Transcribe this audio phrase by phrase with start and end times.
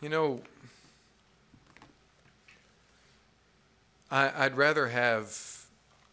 [0.00, 0.40] You know,
[4.10, 5.66] I, would rather have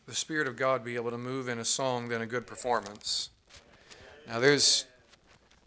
[0.06, 3.30] the Spirit of God be able to move in a song than a good performance.
[4.28, 4.84] Now, there's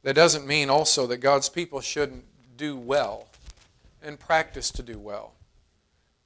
[0.02, 2.24] that doesn't mean also that God's people shouldn't
[2.58, 3.28] do well
[4.02, 5.32] and practice to do well.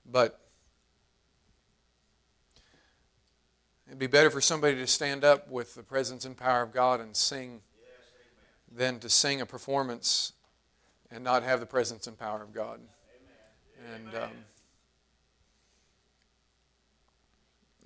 [0.04, 0.40] But
[3.86, 7.00] it'd be better for somebody to stand up with the presence and power of God
[7.00, 7.60] and sing
[8.68, 10.32] than to sing a performance
[11.14, 12.80] and not have the presence and power of God.
[13.86, 14.08] Amen.
[14.12, 14.30] And um,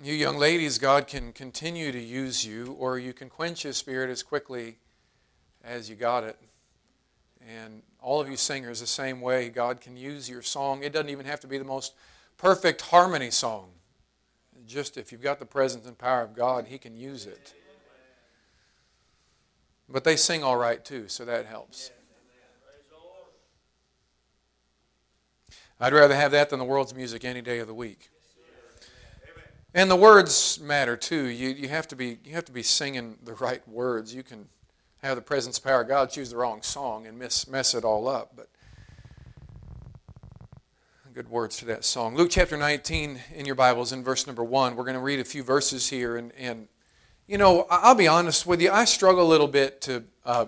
[0.02, 4.09] you young ladies, God can continue to use you, or you can quench His Spirit
[4.09, 4.78] as quickly
[5.62, 6.38] as you got it.
[7.46, 10.82] And all of you singers, the same way, God can use your song.
[10.82, 11.95] It doesn't even have to be the most
[12.38, 13.68] perfect harmony song.
[14.66, 17.54] Just if you've got the presence and power of God, He can use it.
[19.87, 21.90] But they sing all right too, so that helps.
[25.80, 28.10] I'd rather have that than the world's music any day of the week.
[29.74, 31.26] And the words matter too.
[31.26, 34.12] You, you, have to be, you have to be singing the right words.
[34.12, 34.48] You can
[35.02, 38.09] have the presence power of God, choose the wrong song and miss, mess it all
[38.09, 38.32] up.
[38.35, 38.48] But
[41.15, 42.16] good words to that song.
[42.16, 44.74] Luke chapter 19 in your Bibles, in verse number 1.
[44.74, 46.16] We're going to read a few verses here.
[46.16, 46.66] And, and
[47.29, 50.46] you know, I'll be honest with you, I struggle a little bit to uh,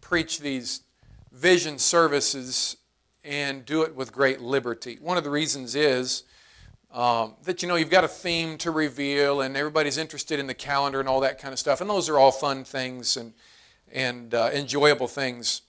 [0.00, 0.82] preach these
[1.30, 2.76] vision services
[3.24, 4.98] and do it with great liberty.
[5.00, 6.24] One of the reasons is
[6.92, 10.54] um, that, you know, you've got a theme to reveal and everybody's interested in the
[10.54, 11.80] calendar and all that kind of stuff.
[11.80, 13.16] And those are all fun things.
[13.16, 13.32] And
[13.92, 15.62] and uh, enjoyable things.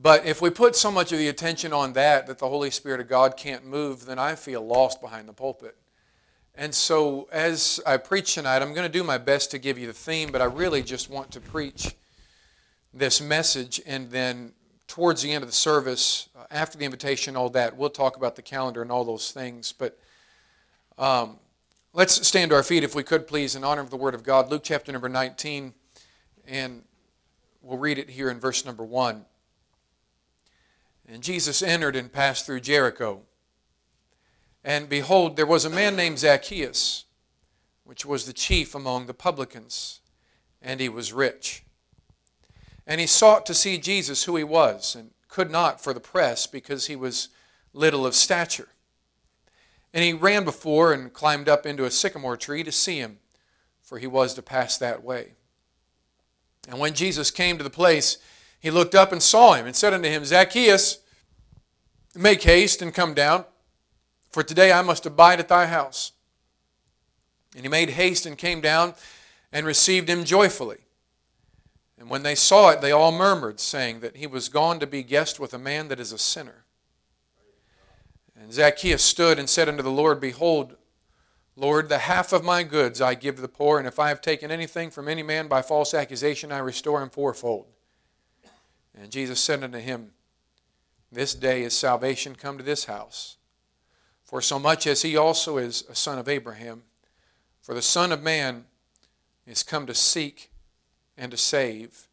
[0.00, 3.00] But if we put so much of the attention on that that the Holy Spirit
[3.00, 5.76] of God can't move, then I feel lost behind the pulpit.
[6.54, 9.86] And so, as I preach tonight, I'm going to do my best to give you
[9.86, 11.94] the theme, but I really just want to preach
[12.92, 13.80] this message.
[13.86, 14.52] And then,
[14.88, 18.34] towards the end of the service, uh, after the invitation, all that, we'll talk about
[18.34, 19.70] the calendar and all those things.
[19.70, 19.98] But
[20.96, 21.38] um,
[21.92, 24.24] let's stand to our feet, if we could, please, in honor of the Word of
[24.24, 24.50] God.
[24.50, 25.74] Luke chapter number 19.
[26.46, 26.82] And
[27.62, 29.24] we'll read it here in verse number 1.
[31.06, 33.22] And Jesus entered and passed through Jericho.
[34.64, 37.04] And behold, there was a man named Zacchaeus,
[37.84, 40.00] which was the chief among the publicans,
[40.60, 41.64] and he was rich.
[42.88, 46.46] And he sought to see Jesus, who he was, and could not for the press,
[46.46, 47.28] because he was
[47.74, 48.68] little of stature.
[49.92, 53.18] And he ran before and climbed up into a sycamore tree to see him,
[53.82, 55.34] for he was to pass that way.
[56.66, 58.16] And when Jesus came to the place,
[58.58, 60.98] he looked up and saw him and said unto him, Zacchaeus,
[62.14, 63.44] make haste and come down,
[64.32, 66.12] for today I must abide at thy house.
[67.54, 68.94] And he made haste and came down
[69.52, 70.78] and received him joyfully.
[71.98, 75.02] And when they saw it, they all murmured, saying that he was gone to be
[75.02, 76.64] guest with a man that is a sinner.
[78.40, 80.76] And Zacchaeus stood and said unto the Lord, Behold,
[81.56, 84.20] Lord, the half of my goods I give to the poor, and if I have
[84.20, 87.66] taken anything from any man by false accusation, I restore him fourfold.
[88.96, 90.12] And Jesus said unto him,
[91.10, 93.38] This day is salvation come to this house,
[94.22, 96.84] for so much as he also is a son of Abraham.
[97.60, 98.64] For the Son of Man
[99.46, 100.50] is come to seek
[101.18, 102.06] and to save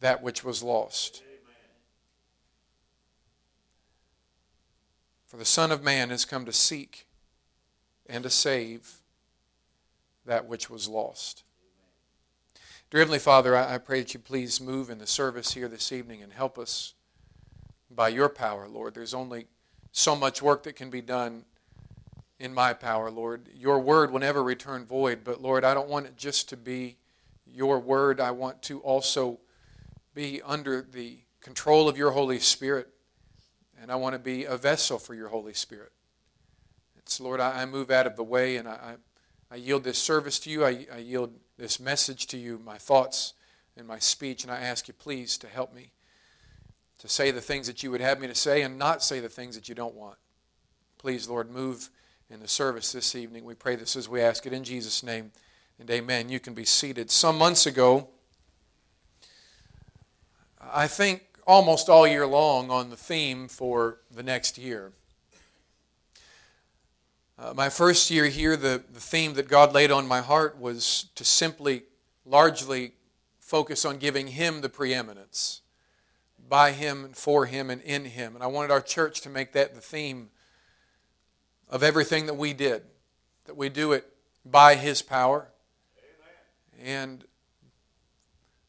[0.00, 1.22] that which was lost.
[5.26, 7.06] For the Son of Man has come to seek
[8.06, 8.98] and to save
[10.26, 11.42] that which was lost.
[12.90, 16.22] Dear Heavenly Father, I pray that you please move in the service here this evening
[16.22, 16.94] and help us
[17.90, 18.94] by your power, Lord.
[18.94, 19.46] There's only
[19.92, 21.44] so much work that can be done
[22.38, 23.48] in my power, Lord.
[23.54, 26.97] Your word will never return void, but Lord, I don't want it just to be
[27.52, 28.20] your word.
[28.20, 29.40] I want to also
[30.14, 32.88] be under the control of your Holy Spirit,
[33.80, 35.92] and I want to be a vessel for your Holy Spirit.
[37.08, 38.96] So, Lord, I, I move out of the way and I,
[39.50, 40.64] I, yield this service to you.
[40.64, 43.32] I, I yield this message to you, my thoughts
[43.78, 45.92] and my speech, and I ask you, please, to help me
[46.98, 49.28] to say the things that you would have me to say and not say the
[49.28, 50.18] things that you don't want.
[50.98, 51.88] Please, Lord, move
[52.28, 53.44] in the service this evening.
[53.44, 55.32] We pray this as we ask it in Jesus' name.
[55.80, 56.28] And amen.
[56.28, 57.10] You can be seated.
[57.10, 58.08] Some months ago,
[60.60, 64.92] I think almost all year long on the theme for the next year.
[67.38, 71.06] Uh, my first year here, the, the theme that God laid on my heart was
[71.14, 71.84] to simply,
[72.26, 72.92] largely
[73.38, 75.62] focus on giving Him the preeminence,
[76.48, 78.34] by Him and for Him and in Him.
[78.34, 80.30] And I wanted our church to make that the theme
[81.70, 82.82] of everything that we did,
[83.44, 84.12] that we do it
[84.44, 85.48] by His power.
[86.82, 87.24] And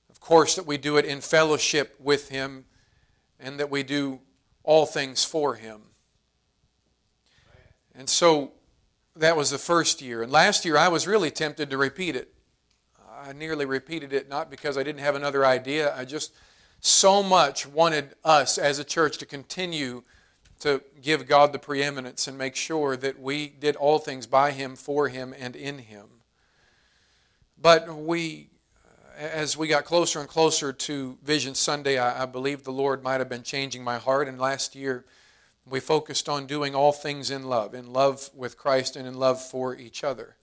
[0.09, 2.65] of course, that we do it in fellowship with Him
[3.39, 4.19] and that we do
[4.63, 5.81] all things for Him.
[7.95, 8.53] And so
[9.15, 10.21] that was the first year.
[10.23, 12.33] And last year I was really tempted to repeat it.
[13.21, 15.95] I nearly repeated it not because I didn't have another idea.
[15.95, 16.31] I just
[16.79, 20.03] so much wanted us as a church to continue
[20.62, 24.75] to give God the preeminence and make sure that we did all things by Him,
[24.75, 26.07] for Him, and in Him.
[27.61, 28.50] But we,
[29.17, 33.19] as we got closer and closer to Vision Sunday, I, I believe the Lord might
[33.19, 34.27] have been changing my heart.
[34.29, 35.03] And last year,
[35.65, 39.41] we focused on doing all things in love, in love with Christ and in love
[39.41, 40.38] for each other.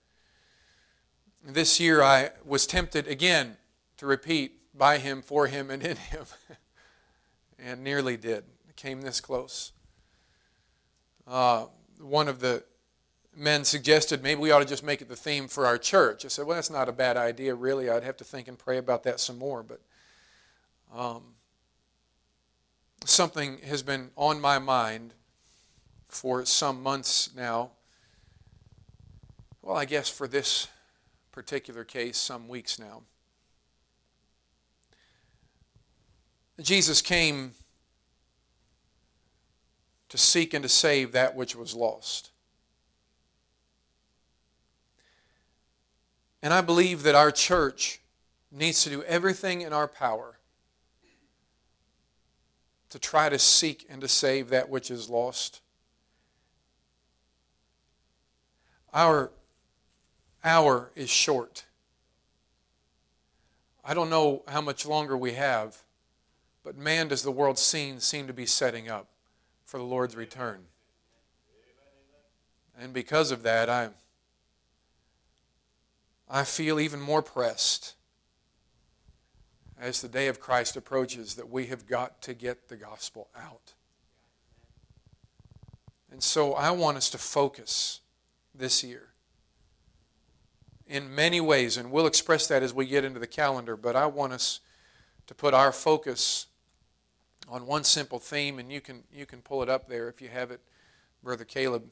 [1.43, 3.57] This year, I was tempted again
[3.97, 6.25] to repeat by Him, for Him, and in Him,
[7.59, 8.43] and nearly did.
[8.75, 9.71] came this close.
[11.25, 11.65] Uh,
[11.99, 12.63] one of the
[13.37, 16.25] men suggested maybe we ought to just make it the theme for our church.
[16.25, 17.89] I said, well, that's not a bad idea, really.
[17.89, 19.63] I'd have to think and pray about that some more.
[19.63, 19.79] But
[20.95, 21.21] um,
[23.05, 25.13] something has been on my mind
[26.09, 27.71] for some months now.
[29.61, 30.67] Well, I guess for this
[31.31, 33.03] particular case, some weeks now.
[36.59, 37.51] Jesus came
[40.09, 42.31] to seek and to save that which was lost.
[46.47, 47.99] And I believe that our church
[48.53, 50.37] needs to do everything in our power
[52.89, 55.59] to try to seek and to save that which is lost.
[58.93, 59.29] Our
[60.41, 61.65] hour is short.
[63.83, 65.83] I don't know how much longer we have,
[66.63, 69.09] but man, does the world scene seem to be setting up
[69.65, 70.59] for the Lord's return.
[72.79, 73.89] And because of that, I,
[76.29, 77.95] I feel even more pressed
[79.79, 83.73] as the day of Christ approaches that we have got to get the gospel out.
[86.11, 88.01] And so I want us to focus
[88.55, 89.09] this year
[90.87, 94.05] in many ways, and we'll express that as we get into the calendar, but I
[94.05, 94.61] want us
[95.27, 96.47] to put our focus
[97.47, 100.29] on one simple theme, and you can, you can pull it up there if you
[100.29, 100.61] have it,
[101.23, 101.83] Brother Caleb.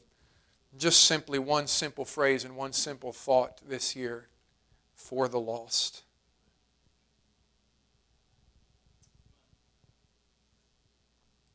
[0.78, 4.28] Just simply one simple phrase and one simple thought this year
[4.94, 6.04] for the lost.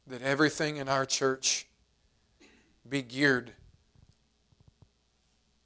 [0.07, 1.67] That everything in our church
[2.89, 3.53] be geared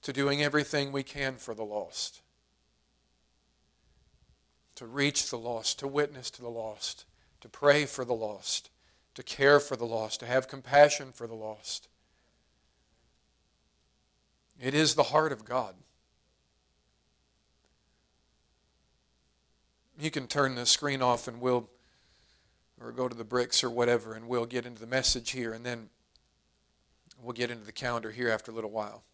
[0.02, 2.20] to doing everything we can for the lost,
[4.74, 7.06] to reach the lost, to witness to the lost,
[7.40, 8.68] to pray for the lost,
[9.14, 11.88] to care for the lost, to have compassion for the lost.
[14.60, 15.74] It is the heart of God.
[19.98, 21.68] You can turn the screen off and we'll,
[22.80, 25.64] or go to the bricks or whatever, and we'll get into the message here, and
[25.64, 25.88] then
[27.22, 29.04] we'll get into the calendar here after a little while.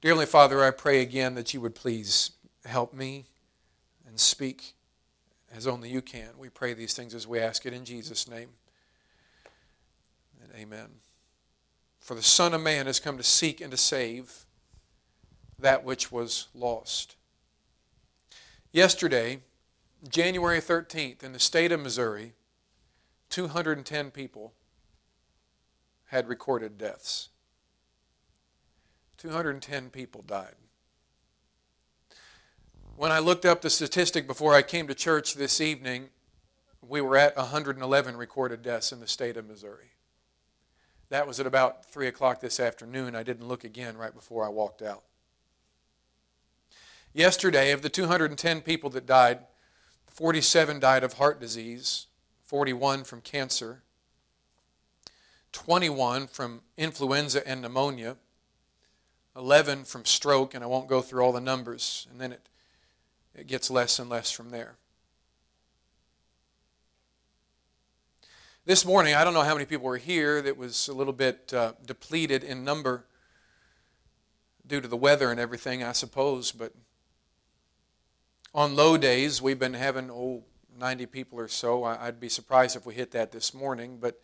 [0.00, 2.32] Dear Heavenly Father, I pray again that you would please
[2.64, 3.26] help me
[4.06, 4.74] and speak
[5.54, 6.30] as only you can.
[6.38, 8.50] We pray these things as we ask it in Jesus' name.
[10.42, 10.88] And amen.
[12.06, 14.46] For the Son of Man has come to seek and to save
[15.58, 17.16] that which was lost.
[18.70, 19.40] Yesterday,
[20.08, 22.34] January 13th, in the state of Missouri,
[23.30, 24.52] 210 people
[26.10, 27.30] had recorded deaths.
[29.18, 30.54] 210 people died.
[32.94, 36.10] When I looked up the statistic before I came to church this evening,
[36.80, 39.95] we were at 111 recorded deaths in the state of Missouri.
[41.08, 43.14] That was at about 3 o'clock this afternoon.
[43.14, 45.02] I didn't look again right before I walked out.
[47.12, 49.40] Yesterday, of the 210 people that died,
[50.08, 52.06] 47 died of heart disease,
[52.44, 53.82] 41 from cancer,
[55.52, 58.16] 21 from influenza and pneumonia,
[59.34, 62.48] 11 from stroke, and I won't go through all the numbers, and then it,
[63.34, 64.76] it gets less and less from there.
[68.66, 71.54] This morning, I don't know how many people were here that was a little bit
[71.54, 73.04] uh, depleted in number
[74.66, 76.72] due to the weather and everything, I suppose, but
[78.52, 80.42] on low days, we've been having, oh,
[80.76, 81.84] 90 people or so.
[81.84, 84.20] I'd be surprised if we hit that this morning, but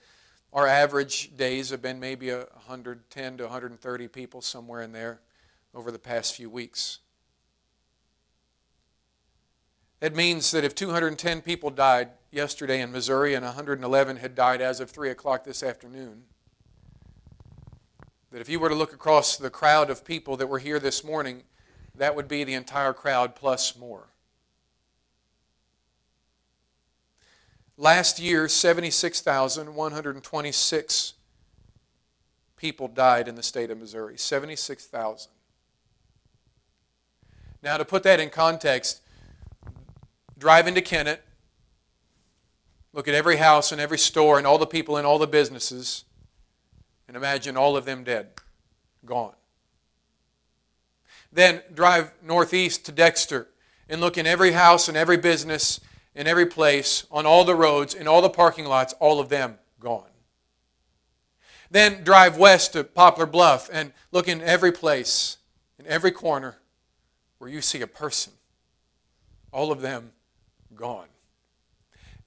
[0.52, 5.20] our average days have been maybe 110 to 130 people, somewhere in there,
[5.72, 6.98] over the past few weeks.
[10.00, 14.80] It means that if 210 people died yesterday in Missouri and 111 had died as
[14.80, 16.24] of 3 o'clock this afternoon,
[18.32, 21.04] that if you were to look across the crowd of people that were here this
[21.04, 21.42] morning,
[21.94, 24.08] that would be the entire crowd plus more.
[27.76, 31.14] Last year, 76,126
[32.56, 34.16] people died in the state of Missouri.
[34.16, 35.30] 76,000.
[37.62, 39.02] Now, to put that in context,
[40.38, 41.22] drive into Kennett,
[42.92, 46.04] look at every house and every store and all the people in all the businesses,
[47.08, 48.28] and imagine all of them dead,
[49.04, 49.34] gone.
[51.32, 53.48] Then drive northeast to Dexter
[53.88, 55.80] and look in every house and every business,
[56.14, 59.58] in every place, on all the roads, in all the parking lots, all of them
[59.80, 60.04] gone.
[61.70, 65.38] Then drive west to Poplar Bluff and look in every place,
[65.78, 66.58] in every corner
[67.38, 68.34] where you see a person.
[69.52, 70.12] All of them
[70.74, 71.06] gone.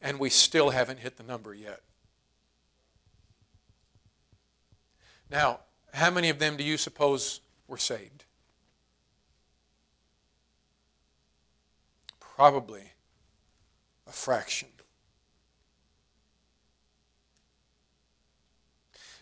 [0.06, 1.82] And we still haven't hit the number yet.
[5.32, 5.62] Now,
[5.96, 8.24] how many of them do you suppose were saved?
[12.20, 12.92] Probably
[14.08, 14.68] a fraction.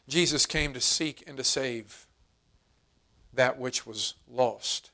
[0.10, 2.08] Jesus came to seek and to save
[3.32, 4.92] that which was lost.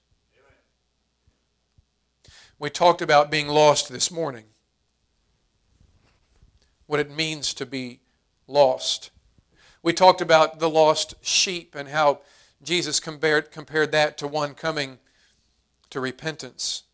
[2.60, 4.46] We talked about being lost this morning,
[6.90, 8.00] what it means to be
[8.48, 9.12] lost.
[9.84, 12.22] We talked about the lost sheep and how
[12.64, 14.98] Jesus compared, compared that to one coming
[15.92, 16.86] to repentance.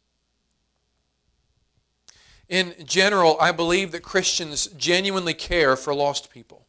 [2.50, 6.68] In general, I believe that Christians genuinely care for lost people.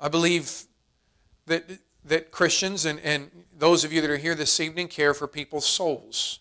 [0.00, 0.64] I believe
[1.46, 1.70] that,
[2.04, 5.66] that Christians and, and those of you that are here this evening care for people's
[5.66, 6.40] souls.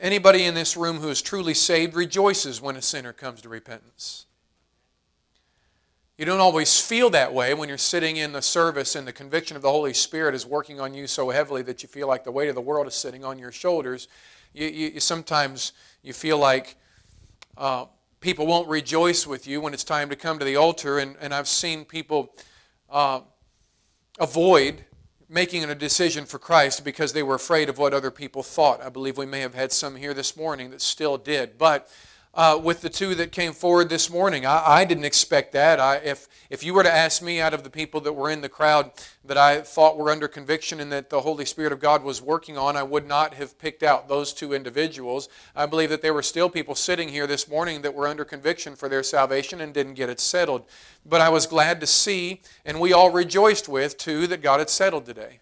[0.00, 4.26] Anybody in this room who is truly saved rejoices when a sinner comes to repentance.
[6.16, 9.56] You don't always feel that way when you're sitting in the service and the conviction
[9.56, 12.32] of the Holy Spirit is working on you so heavily that you feel like the
[12.32, 14.08] weight of the world is sitting on your shoulders
[14.52, 16.76] you, you, you sometimes you feel like
[17.56, 17.86] uh,
[18.20, 20.98] people won't rejoice with you when it's time to come to the altar.
[20.98, 22.34] And, and I've seen people
[22.90, 23.20] uh,
[24.18, 24.84] avoid
[25.28, 28.82] making a decision for Christ because they were afraid of what other people thought.
[28.82, 31.58] I believe we may have had some here this morning that still did.
[31.58, 31.90] But
[32.38, 34.46] uh, with the two that came forward this morning.
[34.46, 35.80] I, I didn't expect that.
[35.80, 38.42] I, if, if you were to ask me out of the people that were in
[38.42, 38.92] the crowd
[39.24, 42.56] that I thought were under conviction and that the Holy Spirit of God was working
[42.56, 45.28] on, I would not have picked out those two individuals.
[45.56, 48.76] I believe that there were still people sitting here this morning that were under conviction
[48.76, 50.64] for their salvation and didn't get it settled.
[51.04, 54.70] But I was glad to see, and we all rejoiced with, too, that God had
[54.70, 55.40] settled today.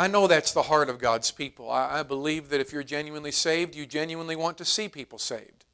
[0.00, 1.70] I know that's the heart of God's people.
[1.70, 5.66] I, I, believe that if you're genuinely saved, you genuinely want to see people saved.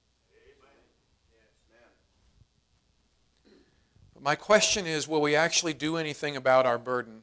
[4.13, 7.23] But my question is will we actually do anything about our burden?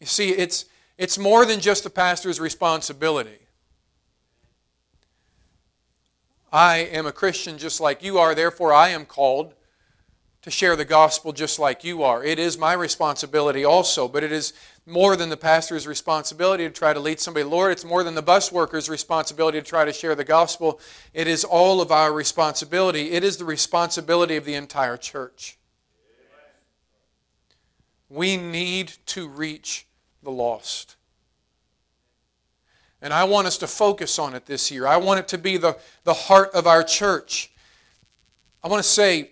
[0.00, 0.66] You see, it's,
[0.98, 3.38] it's more than just the pastor's responsibility.
[6.52, 9.54] I am a Christian just like you are, therefore I am called
[10.42, 12.24] to share the gospel just like you are.
[12.24, 14.52] It is my responsibility also, but it is
[14.86, 17.44] more than the pastor's responsibility to try to lead somebody.
[17.44, 20.80] Lord, it's more than the bus worker's responsibility to try to share the gospel.
[21.14, 23.12] It is all of our responsibility.
[23.12, 25.58] It is the responsibility of the entire church.
[28.08, 29.86] We need to reach
[30.24, 30.96] the lost.
[33.00, 34.86] And I want us to focus on it this year.
[34.86, 37.52] I want it to be the, the heart of our church.
[38.62, 39.30] I want to say,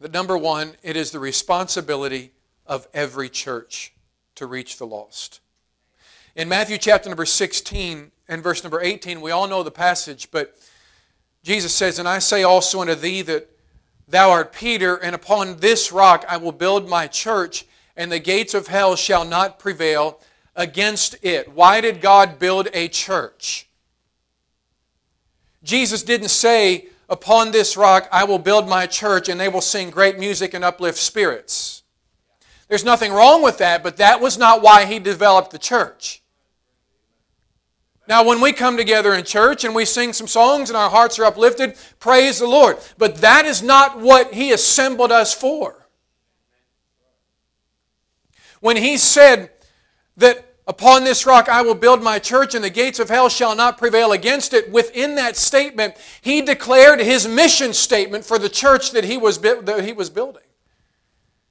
[0.00, 2.32] that number one, it is the responsibility
[2.66, 3.92] of every church
[4.34, 5.40] to reach the lost.
[6.34, 10.56] In Matthew chapter number 16 and verse number 18, we all know the passage, but
[11.42, 13.50] Jesus says, And I say also unto thee that
[14.08, 17.66] thou art Peter, and upon this rock I will build my church,
[17.96, 20.20] and the gates of hell shall not prevail
[20.56, 21.52] against it.
[21.52, 23.68] Why did God build a church?
[25.62, 29.90] Jesus didn't say, Upon this rock I will build my church, and they will sing
[29.90, 31.82] great music and uplift spirits.
[32.68, 36.22] There's nothing wrong with that, but that was not why he developed the church.
[38.10, 41.18] Now, when we come together in church and we sing some songs and our hearts
[41.20, 42.78] are uplifted, praise the Lord.
[42.98, 45.86] But that is not what He assembled us for.
[48.58, 49.50] When He said
[50.16, 53.56] that Upon this rock I will build my church, and the gates of hell shall
[53.56, 54.70] not prevail against it.
[54.70, 59.82] Within that statement, he declared his mission statement for the church that he was, that
[59.84, 60.44] he was building.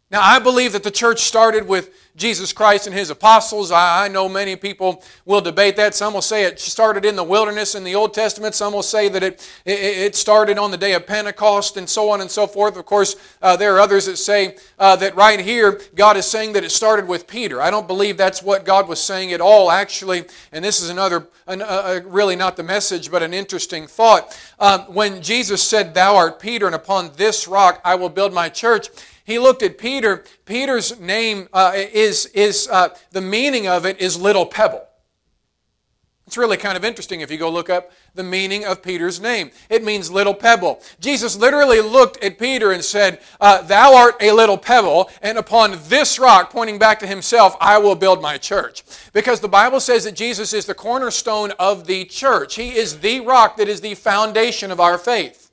[0.10, 3.72] Now, I believe that the church started with Jesus Christ and his apostles.
[3.72, 5.96] I, I, know many people will debate that.
[5.96, 8.54] Some will say it started in the wilderness in the Old Testament.
[8.54, 12.10] Some will say that it, it, it started on the day of Pentecost and so
[12.10, 12.78] on and so forth.
[12.78, 16.54] Of course, uh, there are others that say uh, that right here, God is saying
[16.54, 17.62] that it started with Peter.
[17.62, 20.26] I don't believe that's what God was saying at all, actually.
[20.52, 24.38] And this is another, an, uh, uh really not the message, but an interesting thought.
[24.60, 28.50] Um, when Jesus said, Thou art Peter, and upon this rock I will build my
[28.50, 28.90] church,
[29.30, 30.26] he looked at Peter.
[30.46, 31.72] Peter's name uh,
[32.10, 34.86] is, is uh, the meaning of it is little pebble.
[36.26, 39.50] It's really kind of interesting if you go look up the meaning of Peter's name.
[39.68, 40.80] It means little pebble.
[41.00, 45.80] Jesus literally looked at Peter and said, uh, Thou art a little pebble, and upon
[45.88, 48.84] this rock, pointing back to himself, I will build my church.
[49.12, 52.56] Because the Bible says that Jesus is the cornerstone of the church.
[52.56, 55.50] He is the rock that is the foundation of our faith.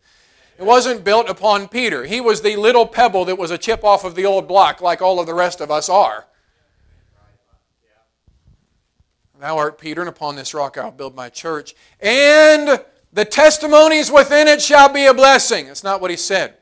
[0.58, 2.04] It wasn't built upon Peter.
[2.04, 5.00] He was the little pebble that was a chip off of the old block, like
[5.00, 6.26] all of the rest of us are.
[9.40, 11.74] Thou art Peter, and upon this rock I'll build my church.
[12.00, 15.66] And the testimonies within it shall be a blessing.
[15.66, 16.54] That's not what he said.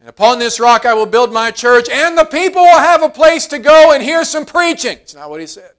[0.00, 3.10] And upon this rock I will build my church, and the people will have a
[3.10, 4.98] place to go and hear some preaching.
[4.98, 5.72] It's not what he said.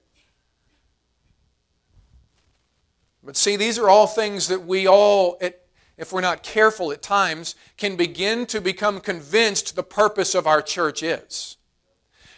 [3.24, 5.40] But see, these are all things that we all,
[5.96, 10.60] if we're not careful at times, can begin to become convinced the purpose of our
[10.60, 11.56] church is.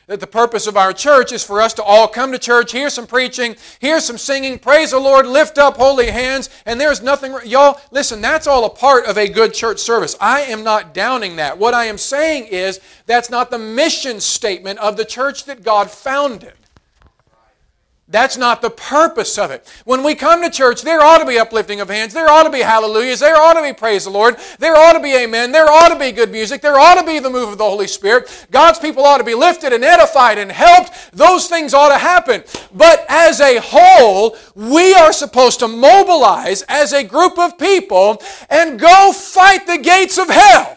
[0.07, 2.91] That the purpose of our church is for us to all come to church, hear
[2.91, 7.35] some preaching, hear some singing, praise the Lord, lift up holy hands, and there's nothing.
[7.47, 10.15] Y'all, listen, that's all a part of a good church service.
[10.21, 11.57] I am not downing that.
[11.57, 15.91] What I am saying is that's not the mission statement of the church that God
[15.91, 16.53] founded.
[18.07, 19.67] That's not the purpose of it.
[19.87, 22.13] When we come to church, there ought to be uplifting of hands.
[22.13, 23.21] There ought to be hallelujahs.
[23.21, 24.37] There ought to be praise the Lord.
[24.59, 25.53] There ought to be amen.
[25.53, 26.61] There ought to be good music.
[26.61, 28.47] There ought to be the move of the Holy Spirit.
[28.51, 31.13] God's people ought to be lifted and edified and helped.
[31.13, 32.45] Those things ought to happen.
[32.75, 38.79] But as a whole, we are supposed to mobilize as a group of people and
[38.79, 40.77] go fight the gates of hell.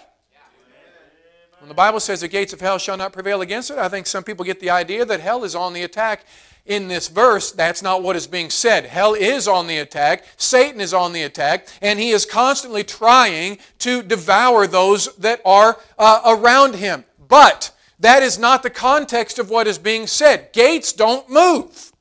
[1.60, 4.08] When the Bible says the gates of hell shall not prevail against it, I think
[4.08, 6.26] some people get the idea that hell is on the attack
[6.68, 8.86] in this verse, that's not what is being said.
[8.86, 13.58] Hell is on the attack, Satan is on the attack, and he is constantly trying
[13.80, 17.06] to devour those that are uh, around him.
[17.28, 20.54] But that is not the context of what is being said.
[20.54, 21.92] Gates don't move.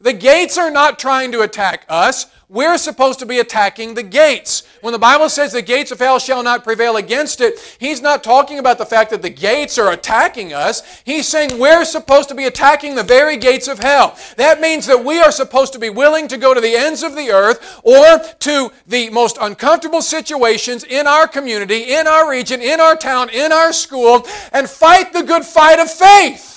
[0.00, 2.26] The gates are not trying to attack us.
[2.52, 4.64] We're supposed to be attacking the gates.
[4.82, 8.22] When the Bible says the gates of hell shall not prevail against it, he's not
[8.22, 11.00] talking about the fact that the gates are attacking us.
[11.02, 14.18] He's saying we're supposed to be attacking the very gates of hell.
[14.36, 17.16] That means that we are supposed to be willing to go to the ends of
[17.16, 22.82] the earth or to the most uncomfortable situations in our community, in our region, in
[22.82, 26.51] our town, in our school, and fight the good fight of faith.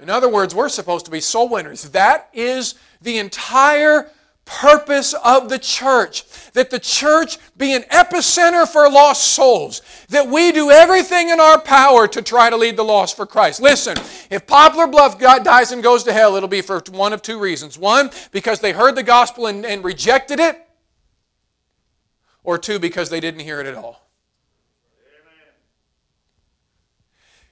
[0.00, 1.90] In other words, we're supposed to be soul winners.
[1.90, 4.10] That is the entire
[4.44, 6.24] purpose of the church.
[6.52, 9.82] That the church be an epicenter for lost souls.
[10.08, 13.60] That we do everything in our power to try to lead the lost for Christ.
[13.60, 13.96] Listen,
[14.30, 17.78] if Poplar Bluff dies and goes to hell, it'll be for one of two reasons.
[17.78, 20.64] One, because they heard the gospel and, and rejected it.
[22.42, 24.07] Or two, because they didn't hear it at all.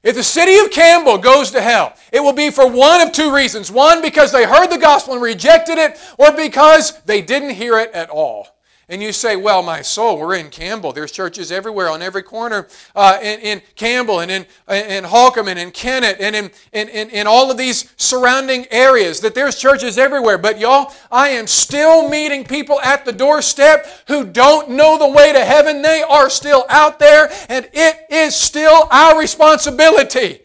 [0.07, 3.35] If the city of Campbell goes to hell, it will be for one of two
[3.35, 3.73] reasons.
[3.73, 7.91] One, because they heard the gospel and rejected it, or because they didn't hear it
[7.91, 8.56] at all.
[8.89, 10.93] And you say, well, my soul, we're in Campbell.
[10.93, 15.59] There's churches everywhere on every corner uh, in, in, Campbell and in, in Holcomb and
[15.59, 19.99] in Kennett and in, in, in, in all of these surrounding areas, that there's churches
[19.99, 20.39] everywhere.
[20.39, 25.33] But y'all, I am still meeting people at the doorstep who don't know the way
[25.33, 25.83] to heaven.
[25.83, 30.43] They are still out there, and it is still our responsibility.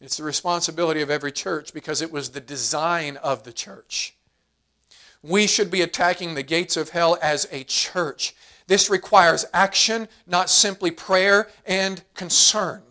[0.00, 4.15] It's the responsibility of every church because it was the design of the church.
[5.26, 8.34] We should be attacking the gates of hell as a church.
[8.66, 12.82] This requires action, not simply prayer and concern.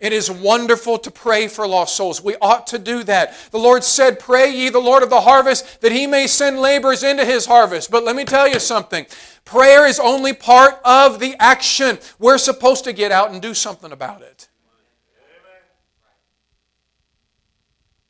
[0.00, 2.22] It is wonderful to pray for lost souls.
[2.22, 3.34] We ought to do that.
[3.52, 7.02] The Lord said, Pray ye the Lord of the harvest that he may send laborers
[7.02, 7.90] into his harvest.
[7.90, 9.06] But let me tell you something
[9.44, 11.98] prayer is only part of the action.
[12.18, 14.48] We're supposed to get out and do something about it.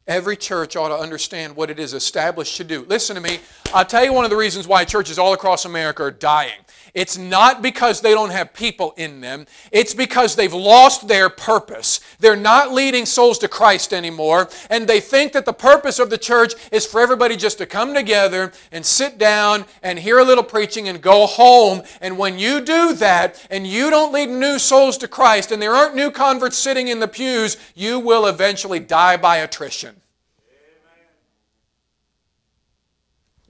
[0.06, 2.84] Every church ought to understand what it is established to do.
[2.84, 3.40] Listen to me.
[3.72, 6.63] I'll tell you one of the reasons why churches all across America are dying.
[6.94, 9.46] It's not because they don't have people in them.
[9.72, 11.98] It's because they've lost their purpose.
[12.20, 16.18] They're not leading souls to Christ anymore, and they think that the purpose of the
[16.18, 20.44] church is for everybody just to come together and sit down and hear a little
[20.44, 21.82] preaching and go home.
[22.00, 25.74] And when you do that and you don't lead new souls to Christ and there
[25.74, 29.96] aren't new converts sitting in the pews, you will eventually die by attrition.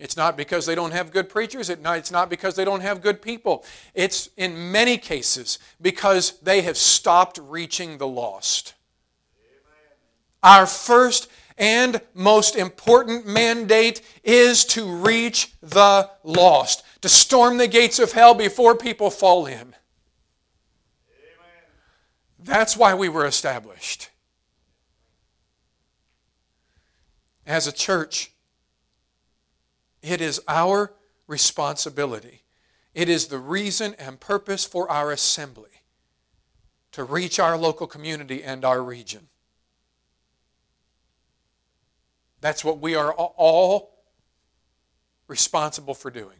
[0.05, 1.71] It's not because they don't have good preachers.
[1.71, 3.65] It's not because they don't have good people.
[3.95, 8.75] It's in many cases because they have stopped reaching the lost.
[10.43, 17.99] Our first and most important mandate is to reach the lost, to storm the gates
[17.99, 19.75] of hell before people fall in.
[22.39, 24.11] That's why we were established.
[27.47, 28.33] As a church,
[30.05, 30.93] it is our
[31.27, 32.43] responsibility.
[32.93, 35.71] It is the reason and purpose for our assembly
[36.93, 39.29] to reach our local community and our region.
[42.41, 44.05] That's what we are all
[45.27, 46.37] responsible for doing.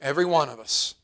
[0.00, 0.96] Every one of us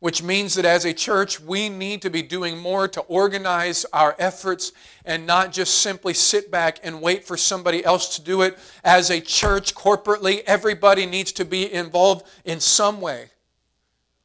[0.00, 4.14] which means that as a church, we need to be doing more to organize our
[4.18, 4.72] efforts
[5.04, 8.56] and not just simply sit back and wait for somebody else to do it.
[8.84, 13.30] As a church, corporately, everybody needs to be involved in some way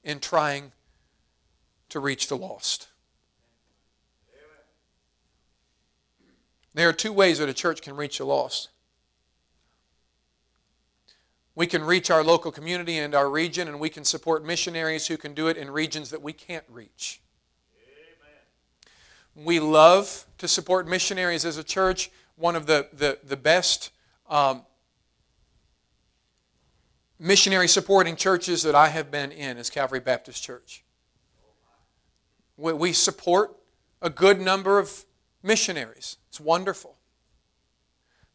[0.04, 0.72] in trying
[1.90, 2.88] to reach the lost.
[6.76, 8.70] There are two ways that a church can reach the lost.
[11.56, 15.18] We can reach our local community and our region, and we can support missionaries who
[15.18, 17.22] can do it in regions that we can't reach.
[19.36, 19.46] Amen.
[19.46, 22.10] We love to support missionaries as a church.
[22.38, 23.92] One of the, the, the best
[24.28, 24.64] um,
[27.20, 30.84] missionary supporting churches that I have been in is Calvary Baptist Church.
[32.58, 33.56] We, we support
[34.02, 35.06] a good number of
[35.44, 36.18] missionaries.
[36.30, 36.96] It's wonderful.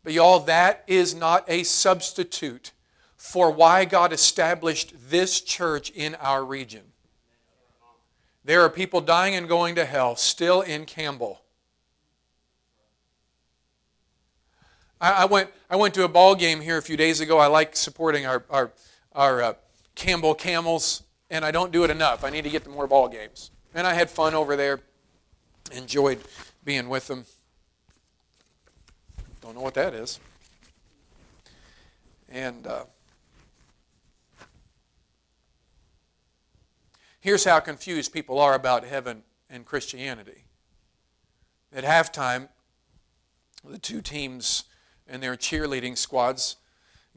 [0.05, 2.71] But, y'all, that is not a substitute
[3.29, 6.81] for why God established this church in our region.
[8.43, 11.43] There are people dying and going to hell still in Campbell.
[14.99, 17.39] I, went, I went to a ball game here a few days ago.
[17.39, 18.73] I like supporting our, our,
[19.13, 19.53] our uh,
[19.95, 22.25] Campbell Camels, and I don't do it enough.
[22.25, 23.51] I need to get to more ball games.
[23.75, 24.81] And I had fun over there,
[25.71, 26.19] enjoyed
[26.65, 27.27] being with them.
[29.43, 30.19] Don't know what that is.
[32.31, 32.67] And.
[32.67, 32.85] Uh,
[37.29, 40.45] Here's how confused people are about heaven and Christianity.
[41.71, 42.49] At halftime,
[43.63, 44.65] the two teams
[45.07, 46.57] and their cheerleading squads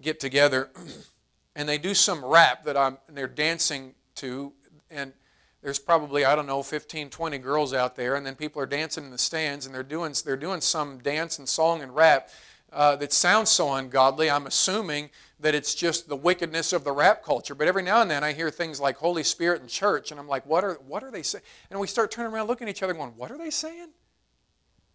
[0.01, 0.69] get together
[1.55, 4.51] and they do some rap that I'm, they're dancing to.
[4.89, 5.13] And
[5.63, 8.15] there's probably, I don't know, 15, 20 girls out there.
[8.15, 11.39] And then people are dancing in the stands and they're doing, they're doing some dance
[11.39, 12.27] and song and rap
[12.71, 14.29] uh, that sounds so ungodly.
[14.29, 17.55] I'm assuming that it's just the wickedness of the rap culture.
[17.55, 20.27] But every now and then I hear things like Holy Spirit and church, and I'm
[20.27, 21.43] like, what are, what are they saying?
[21.69, 23.89] And we start turning around looking at each other going, what are they saying?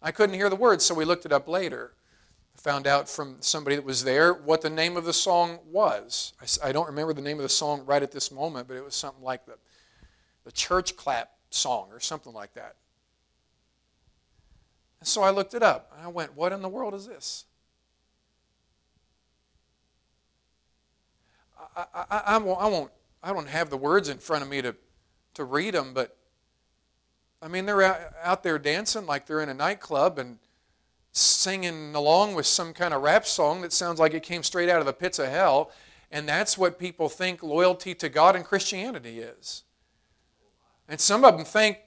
[0.01, 1.93] I couldn't hear the words, so we looked it up later.
[2.57, 6.33] Found out from somebody that was there what the name of the song was.
[6.41, 8.83] I, I don't remember the name of the song right at this moment, but it
[8.83, 9.57] was something like the,
[10.43, 12.75] the church clap song or something like that.
[14.99, 15.91] And so I looked it up.
[15.95, 17.45] And I went, what in the world is this?
[21.77, 24.61] I, I, I, won't, I, won't, I don't have the words in front of me
[24.63, 24.75] to,
[25.35, 26.17] to read them, but
[27.41, 30.39] I mean, they're out, out there dancing like they're in a nightclub and
[31.11, 34.79] singing along with some kind of rap song that sounds like it came straight out
[34.79, 35.71] of the pits of hell.
[36.11, 39.63] And that's what people think loyalty to God and Christianity is.
[40.87, 41.79] And some of them think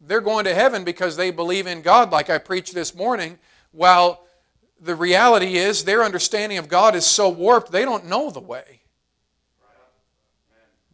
[0.00, 3.38] they're going to heaven because they believe in God, like I preached this morning,
[3.70, 4.26] while
[4.80, 8.79] the reality is their understanding of God is so warped they don't know the way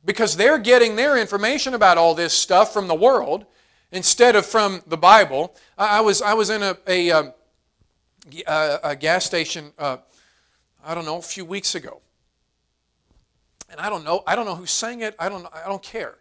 [0.06, 3.44] because they're getting their information about all this stuff from the world
[3.90, 5.54] instead of from the Bible.
[5.76, 7.32] I, was, I was in a, a, um,
[8.46, 9.98] a, a gas station, uh,
[10.84, 12.00] I don't know, a few weeks ago.
[13.68, 15.16] And I don't know, I don't know who sang it.
[15.18, 16.16] I don't, I don't care.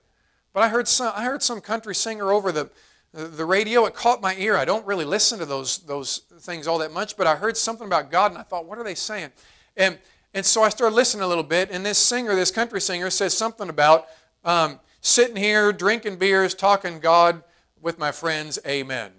[0.51, 2.71] But I heard some, I heard some country singer over the,
[3.13, 3.85] the radio.
[3.85, 4.57] It caught my ear.
[4.57, 7.85] I don't really listen to those, those things all that much, but I heard something
[7.85, 9.29] about God and I thought, what are they saying?
[9.77, 9.99] And
[10.35, 13.35] and so I started listening a little bit, and this singer, this country singer, says
[13.35, 14.07] something about
[14.43, 17.41] um, sitting here, drinking beers, talking God
[17.81, 19.11] with my friends, amen.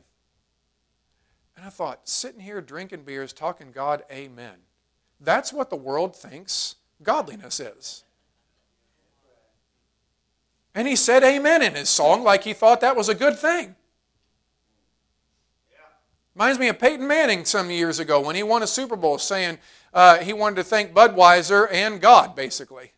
[1.57, 4.57] And I thought, sitting here, drinking beers, talking God, amen.
[5.18, 8.05] That's what the world thinks godliness is.
[10.74, 13.74] And he said amen in his song like he thought that was a good thing.
[16.37, 19.57] Reminds me of Peyton Manning some years ago when he won a Super Bowl saying
[19.94, 22.92] uh, he wanted to thank Budweiser and God, basically.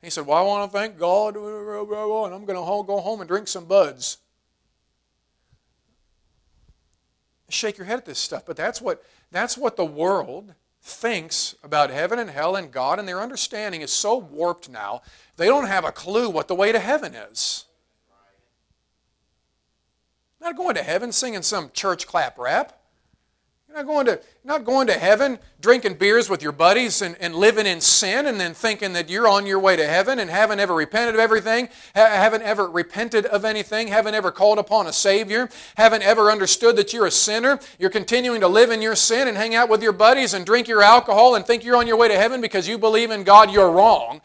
[0.00, 3.28] He said, Well, I want to thank God, and I'm going to go home and
[3.28, 4.16] drink some buds.
[7.50, 11.90] Shake your head at this stuff, but that's what, that's what the world thinks about
[11.90, 15.02] heaven and hell and God, and their understanding is so warped now,
[15.36, 17.66] they don't have a clue what the way to heaven is.
[20.46, 22.80] Not going to heaven singing some church clap rap.
[23.66, 27.34] You're not going to, not going to heaven drinking beers with your buddies and, and
[27.34, 30.60] living in sin and then thinking that you're on your way to heaven and haven't
[30.60, 34.92] ever repented of everything, ha- haven't ever repented of anything, haven't ever called upon a
[34.92, 37.58] Savior, haven't ever understood that you're a sinner.
[37.80, 40.68] You're continuing to live in your sin and hang out with your buddies and drink
[40.68, 43.50] your alcohol and think you're on your way to heaven because you believe in God.
[43.50, 44.20] You're wrong.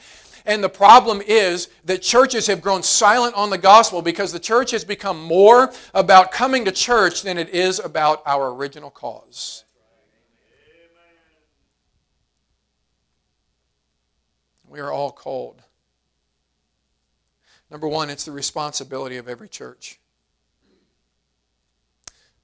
[0.46, 4.72] And the problem is that churches have grown silent on the gospel because the church
[4.72, 9.64] has become more about coming to church than it is about our original cause.
[14.68, 15.62] We are all called.
[17.70, 20.00] Number one, it's the responsibility of every church.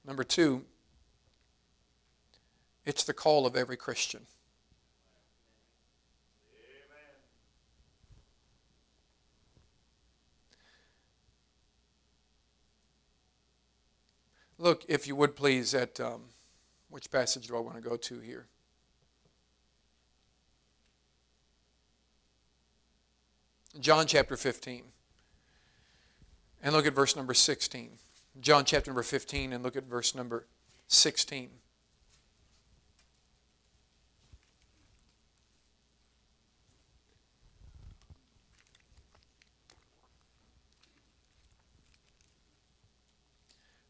[0.06, 0.64] Number two,
[2.86, 4.26] it's the call of every Christian.
[14.58, 16.22] Look, if you would please, at um,
[16.90, 18.46] which passage do I want to go to here?
[23.80, 24.82] John chapter 15.
[26.62, 27.90] And look at verse number 16.
[28.40, 30.46] John chapter number 15 and look at verse number
[30.88, 31.50] 16.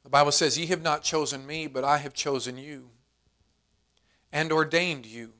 [0.08, 2.88] The Bible says, Ye have not chosen me, but I have chosen you
[4.32, 5.34] and ordained you,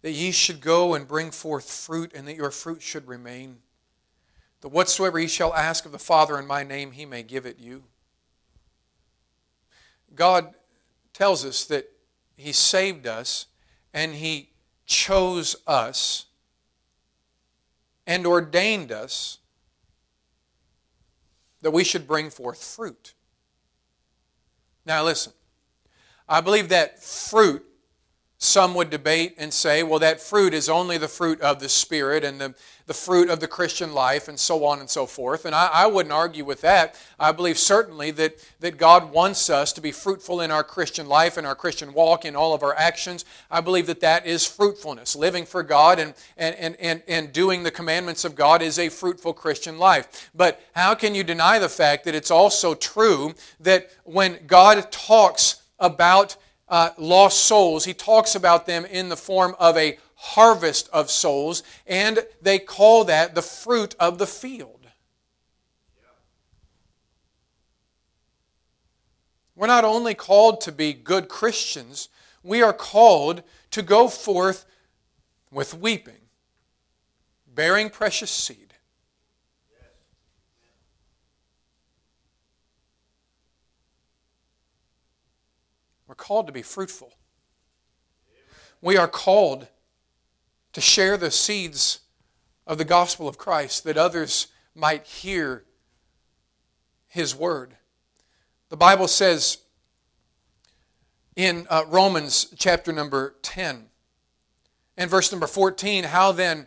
[0.00, 3.56] that ye should go and bring forth fruit, and that your fruit should remain.
[4.60, 7.58] That whatsoever ye shall ask of the Father in my name, he may give it
[7.58, 7.82] you.
[10.14, 10.54] God
[11.12, 11.90] tells us that
[12.36, 13.46] he saved us
[13.92, 14.50] and he
[14.86, 16.26] chose us
[18.06, 19.38] and ordained us
[21.60, 23.14] that we should bring forth fruit.
[24.88, 25.34] Now, listen.
[26.26, 27.62] I believe that fruit,
[28.40, 32.22] some would debate and say, well, that fruit is only the fruit of the Spirit
[32.22, 32.54] and the,
[32.86, 35.44] the fruit of the Christian life and so on and so forth.
[35.44, 36.94] And I, I wouldn't argue with that.
[37.18, 41.36] I believe certainly that, that God wants us to be fruitful in our Christian life
[41.36, 43.24] and our Christian walk in all of our actions.
[43.50, 45.16] I believe that that is fruitfulness.
[45.16, 48.88] Living for God and, and, and, and, and doing the commandments of God is a
[48.88, 50.30] fruitful Christian life.
[50.32, 55.60] But how can you deny the fact that it's also true that when God talks
[55.80, 56.36] about
[56.68, 61.62] uh, lost souls, he talks about them in the form of a harvest of souls,
[61.86, 64.74] and they call that the fruit of the field.
[69.54, 72.08] We're not only called to be good Christians,
[72.44, 74.64] we are called to go forth
[75.50, 76.28] with weeping,
[77.46, 78.74] bearing precious seed.
[86.06, 87.14] We're called to be fruitful.
[88.82, 89.68] We are called
[90.74, 92.00] to share the seeds
[92.66, 95.64] of the gospel of Christ that others might hear
[97.06, 97.74] his word.
[98.68, 99.58] The Bible says
[101.34, 103.86] in uh, Romans chapter number 10
[104.96, 106.66] and verse number 14, How then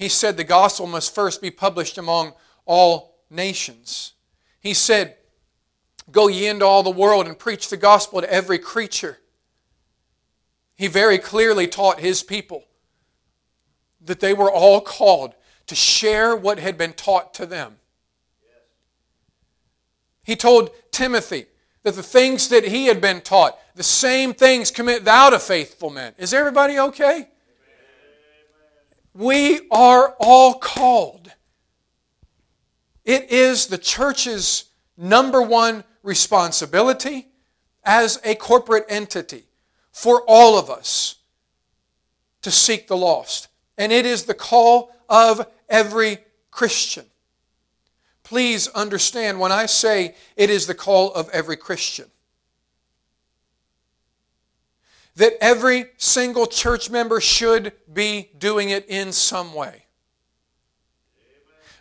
[0.00, 2.32] He said the gospel must first be published among
[2.64, 4.14] all nations.
[4.58, 5.16] He said,
[6.10, 9.18] Go ye into all the world and preach the gospel to every creature.
[10.74, 12.64] He very clearly taught his people
[14.00, 15.34] that they were all called
[15.66, 17.76] to share what had been taught to them.
[20.24, 21.44] He told Timothy
[21.82, 25.90] that the things that he had been taught, the same things commit thou to faithful
[25.90, 26.14] men.
[26.16, 27.28] Is everybody okay?
[29.20, 31.30] We are all called
[33.04, 34.64] It is the church's
[34.96, 37.28] number one responsibility
[37.84, 39.44] as a corporate entity
[39.92, 41.16] for all of us
[42.40, 43.48] to seek the lost.
[43.76, 47.04] And it is the call of every Christian.
[48.22, 52.10] Please understand when I say it is the call of every Christian,
[55.16, 59.86] that every single church member should be doing it in some way.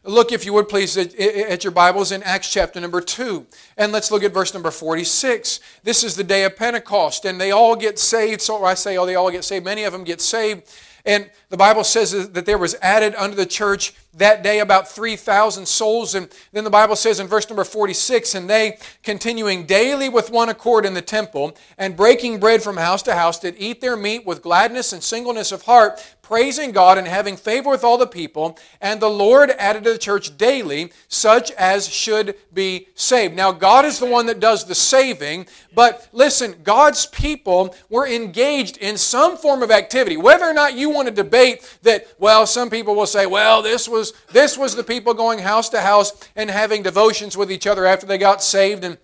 [0.03, 3.45] Look, if you would please, at your Bibles in Acts chapter number 2.
[3.77, 5.59] And let's look at verse number 46.
[5.83, 8.41] This is the day of Pentecost, and they all get saved.
[8.41, 9.65] So I say, oh, they all get saved.
[9.65, 10.63] Many of them get saved.
[11.05, 15.67] And the Bible says that there was added unto the church that day about 3,000
[15.67, 16.13] souls.
[16.13, 20.49] And then the Bible says in verse number 46 And they, continuing daily with one
[20.49, 24.25] accord in the temple, and breaking bread from house to house, did eat their meat
[24.25, 28.55] with gladness and singleness of heart, praising God and having favor with all the people.
[28.79, 33.35] And the Lord added to the church daily such as should be saved.
[33.35, 38.77] Now, God is the one that does the saving, but listen, God's people were engaged
[38.77, 40.17] in some form of activity.
[40.17, 41.13] Whether or not you want to
[41.83, 45.39] that, well, some people will say, well, this was was this was the people going
[45.39, 48.97] house to house and having devotions with each other after they got saved and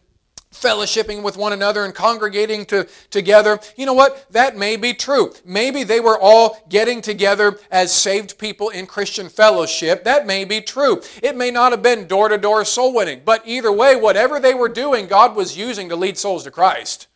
[0.51, 3.59] fellowshipping with one another and congregating to, together.
[3.75, 4.25] You know what?
[4.31, 5.33] That may be true.
[5.43, 10.05] Maybe they were all getting together as saved people in Christian fellowship.
[10.05, 11.01] That may be true.
[11.21, 14.53] It may not have been door to door soul winning, but either way, whatever they
[14.53, 17.07] were doing, God was using to lead souls to Christ.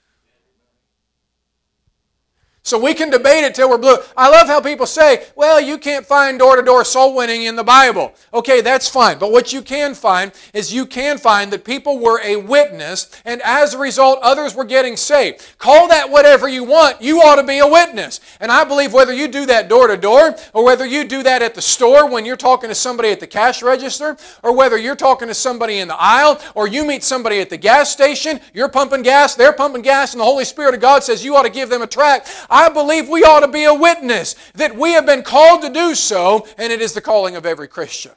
[2.70, 3.98] So we can debate it till we're blue.
[4.16, 7.56] I love how people say, well, you can't find door to door soul winning in
[7.56, 8.14] the Bible.
[8.32, 9.18] Okay, that's fine.
[9.18, 13.42] But what you can find is you can find that people were a witness, and
[13.42, 15.56] as a result, others were getting saved.
[15.58, 17.02] Call that whatever you want.
[17.02, 18.20] You ought to be a witness.
[18.40, 21.42] And I believe whether you do that door to door, or whether you do that
[21.42, 24.96] at the store when you're talking to somebody at the cash register, or whether you're
[24.96, 28.70] talking to somebody in the aisle, or you meet somebody at the gas station, you're
[28.70, 31.50] pumping gas, they're pumping gas, and the Holy Spirit of God says you ought to
[31.50, 32.46] give them a tract.
[32.67, 36.45] Believe we ought to be a witness that we have been called to do so,
[36.58, 38.12] and it is the calling of every Christian.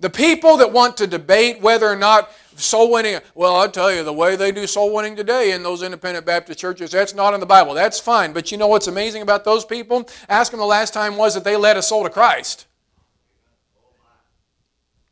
[0.00, 4.02] The people that want to debate whether or not soul winning, well, I'll tell you,
[4.02, 7.40] the way they do soul winning today in those independent Baptist churches, that's not in
[7.40, 7.74] the Bible.
[7.74, 8.32] That's fine.
[8.32, 10.08] But you know what's amazing about those people?
[10.28, 12.66] Ask them the last time was that they led a soul to Christ.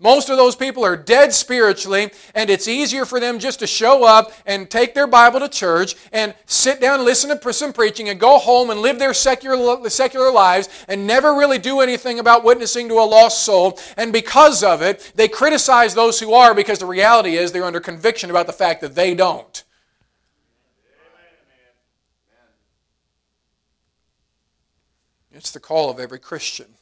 [0.02, 4.02] Most of those people are dead spiritually, and it's easier for them just to show
[4.02, 8.08] up and take their Bible to church and sit down and listen to some preaching
[8.08, 12.44] and go home and live their secular, secular lives and never really do anything about
[12.44, 13.78] witnessing to a lost soul.
[13.98, 17.78] And because of it, they criticize those who are because the reality is they're under
[17.78, 19.64] conviction about the fact that they don't.
[25.30, 26.74] It's the call of every Christian.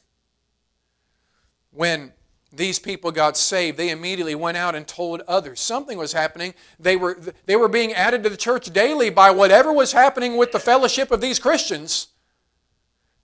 [1.71, 2.13] When
[2.51, 5.59] these people got saved, they immediately went out and told others.
[5.59, 6.55] Something was happening.
[6.79, 10.51] They were, they were being added to the church daily by whatever was happening with
[10.51, 12.07] the fellowship of these Christians.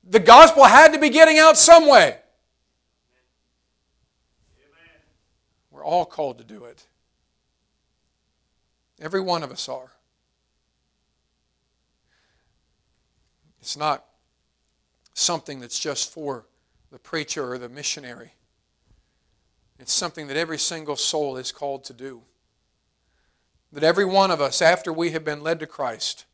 [0.08, 2.18] The gospel had to be getting out some way.
[5.72, 6.86] We're all called to do it.
[9.02, 9.92] Every one of us are.
[13.60, 14.06] It's not
[15.16, 16.46] something that's just for
[16.92, 18.34] the preacher or the missionary.
[19.80, 22.22] It's something that every single soul is called to do.
[23.72, 26.26] That every one of us, after we have been led to Christ,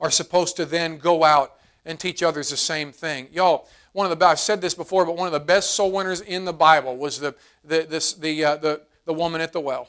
[0.00, 3.28] are supposed to then go out and teach others the same thing.
[3.32, 6.20] Y'all, one of the I've said this before, but one of the best soul winners
[6.20, 7.34] in the Bible was the
[7.64, 9.88] the this, the uh, the the woman at the well.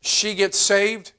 [0.00, 1.12] She gets saved.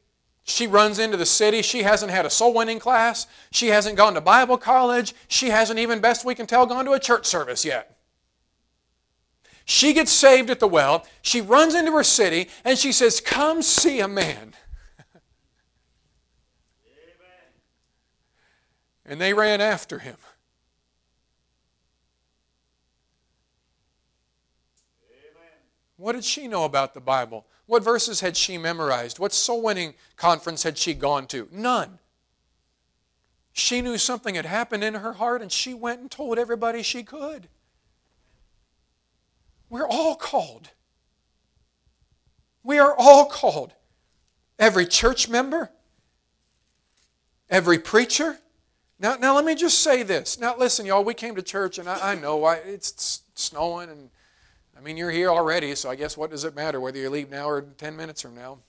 [0.43, 1.63] She runs into the city.
[1.63, 3.25] She hasn't had a soul winning class.
[3.49, 5.15] She hasn't gone to Bible college.
[5.27, 7.94] She hasn't even, best we can tell, gone to a church service yet.
[9.65, 11.05] She gets saved at the well.
[11.23, 14.53] She runs into her city and she says, Come see a man.
[19.05, 20.17] and they ran after him.
[25.97, 27.45] What did she know about the Bible?
[27.67, 29.17] What verses had she memorized?
[29.17, 31.47] What soul winning conference had she gone to?
[31.51, 31.99] None.
[33.53, 37.03] She knew something had happened in her heart and she went and told everybody she
[37.03, 37.47] could.
[39.69, 40.69] We're all called.
[42.63, 43.73] We are all called.
[44.57, 45.69] Every church member,
[47.49, 48.39] every preacher.
[48.99, 50.39] Now, now let me just say this.
[50.39, 54.09] Now, listen, y'all, we came to church, and I, I know it's snowing, and
[54.77, 57.29] I mean, you're here already, so I guess what does it matter whether you leave
[57.29, 58.59] now or 10 minutes from now?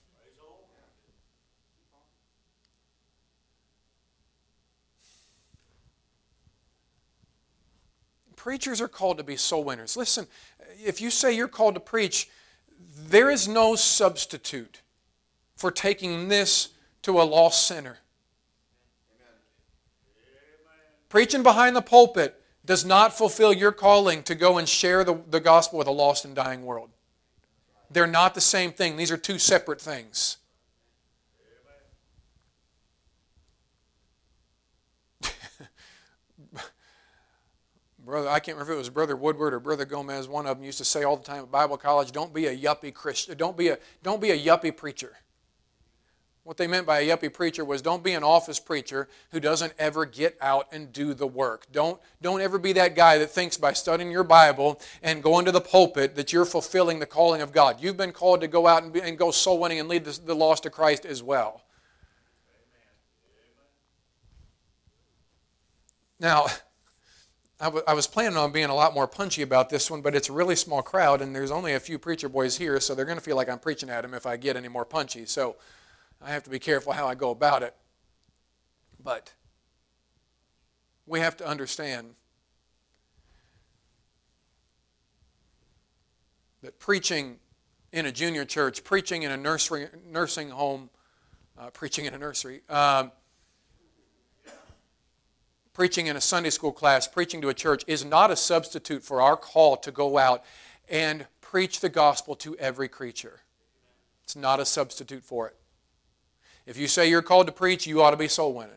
[8.47, 9.97] preachers are called to be soul winners.
[9.97, 10.25] Listen,
[10.83, 12.29] if you say you're called to preach,
[13.07, 14.81] there is no substitute
[15.55, 16.69] for taking this
[17.03, 17.99] to a lost sinner.
[21.09, 25.39] Preaching behind the pulpit does not fulfill your calling to go and share the, the
[25.39, 26.89] gospel with a lost and dying world.
[27.89, 30.37] They're not the same thing, these are two separate things.
[38.07, 40.27] Brother, I can't remember if it was Brother Woodward or Brother Gomez.
[40.27, 42.57] One of them used to say all the time at Bible college, "Don't be a
[42.57, 43.37] yuppie Christian.
[43.37, 45.17] Don't be a don't be a yuppie preacher."
[46.47, 49.73] What they meant by a yuppie preacher was don't be an office preacher who doesn't
[49.77, 51.69] ever get out and do the work.
[51.73, 55.51] Don't, don't ever be that guy that thinks by studying your Bible and going to
[55.51, 57.83] the pulpit that you're fulfilling the calling of God.
[57.83, 60.17] You've been called to go out and, be, and go soul winning and lead the,
[60.25, 61.63] the lost to Christ as well.
[66.17, 66.45] Now,
[67.59, 70.13] I, w- I was planning on being a lot more punchy about this one, but
[70.13, 73.05] it's a really small crowd, and there's only a few preacher boys here, so they're
[73.05, 75.25] going to feel like I'm preaching at them if I get any more punchy.
[75.25, 75.55] So
[76.21, 77.75] I have to be careful how I go about it.
[79.03, 79.33] But
[81.07, 82.13] we have to understand
[86.61, 87.37] that preaching
[87.91, 90.89] in a junior church, preaching in a nursery, nursing home,
[91.57, 93.11] uh, preaching in a nursery, um,
[95.77, 99.21] preaching in a Sunday school class, preaching to a church is not a substitute for
[99.21, 100.43] our call to go out
[100.89, 103.41] and preach the gospel to every creature.
[104.23, 105.55] It's not a substitute for it.
[106.65, 108.73] If you say you're called to preach, you ought to be soul winning.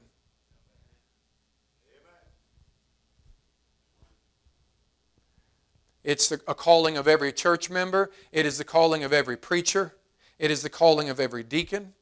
[6.05, 8.11] It's a calling of every church member.
[8.31, 9.95] It is the calling of every preacher.
[10.39, 11.95] It is the calling of every deacon.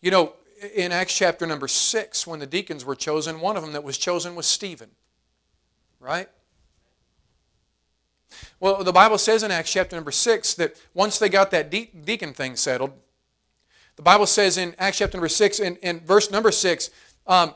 [0.00, 0.34] You know,
[0.74, 3.98] in Acts chapter number 6, when the deacons were chosen, one of them that was
[3.98, 4.90] chosen was Stephen.
[5.98, 6.28] Right?
[8.58, 11.90] Well, the Bible says in Acts chapter number 6 that once they got that de-
[12.04, 12.92] deacon thing settled,
[13.96, 16.90] the Bible says in Acts chapter number 6, in, in verse number 6,
[17.26, 17.54] um,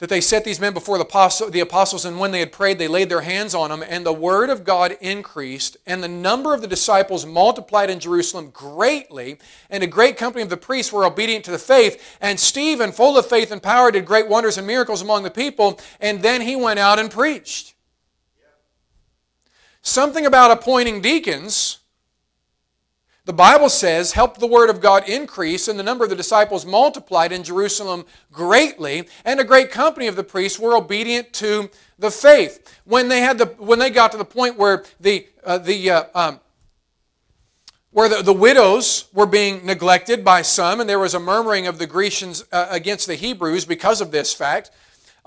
[0.00, 2.88] that they set these men before the, the apostles, and when they had prayed, they
[2.88, 6.62] laid their hands on them, and the word of God increased, and the number of
[6.62, 9.38] the disciples multiplied in Jerusalem greatly,
[9.68, 12.16] and a great company of the priests were obedient to the faith.
[12.18, 15.78] And Stephen, full of faith and power, did great wonders and miracles among the people,
[16.00, 17.74] and then he went out and preached.
[19.82, 21.79] Something about appointing deacons
[23.26, 26.64] the Bible says, help the word of God increase, and the number of the disciples
[26.64, 32.10] multiplied in Jerusalem greatly, and a great company of the priests were obedient to the
[32.10, 32.80] faith.
[32.84, 36.04] When they, had the, when they got to the point where the, uh, the, uh,
[36.14, 36.40] um,
[37.90, 41.78] where the, the widows were being neglected by some, and there was a murmuring of
[41.78, 44.70] the Grecians uh, against the Hebrews because of this fact,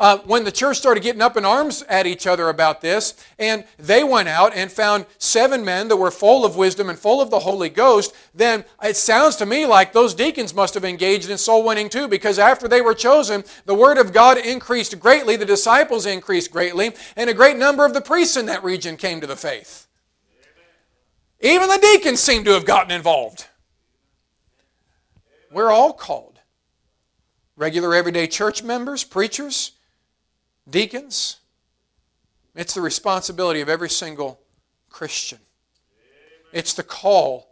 [0.04, 3.64] uh, when the church started getting up in arms at each other about this, and
[3.80, 7.30] they went out and found seven men that were full of wisdom and full of
[7.30, 11.38] the Holy Ghost, then it sounds to me like those deacons must have engaged in
[11.38, 15.46] soul winning too, because after they were chosen, the Word of God increased greatly, the
[15.46, 19.28] disciples increased greatly, and a great number of the priests in that region came to
[19.28, 19.88] the faith.
[21.40, 23.48] Even the deacons seem to have gotten involved.
[25.50, 26.40] We're all called.
[27.56, 29.72] Regular everyday church members, preachers,
[30.70, 31.38] Deacons,
[32.56, 34.40] it's the responsibility of every single
[34.90, 35.40] Christian.
[36.52, 37.50] It's the call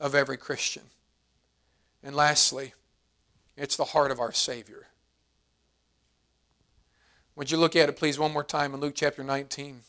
[0.00, 0.84] of every Christian.
[2.02, 2.74] And lastly,
[3.56, 4.86] it's the heart of our Savior.
[7.36, 9.80] Would you look at it, please, one more time in Luke chapter 19?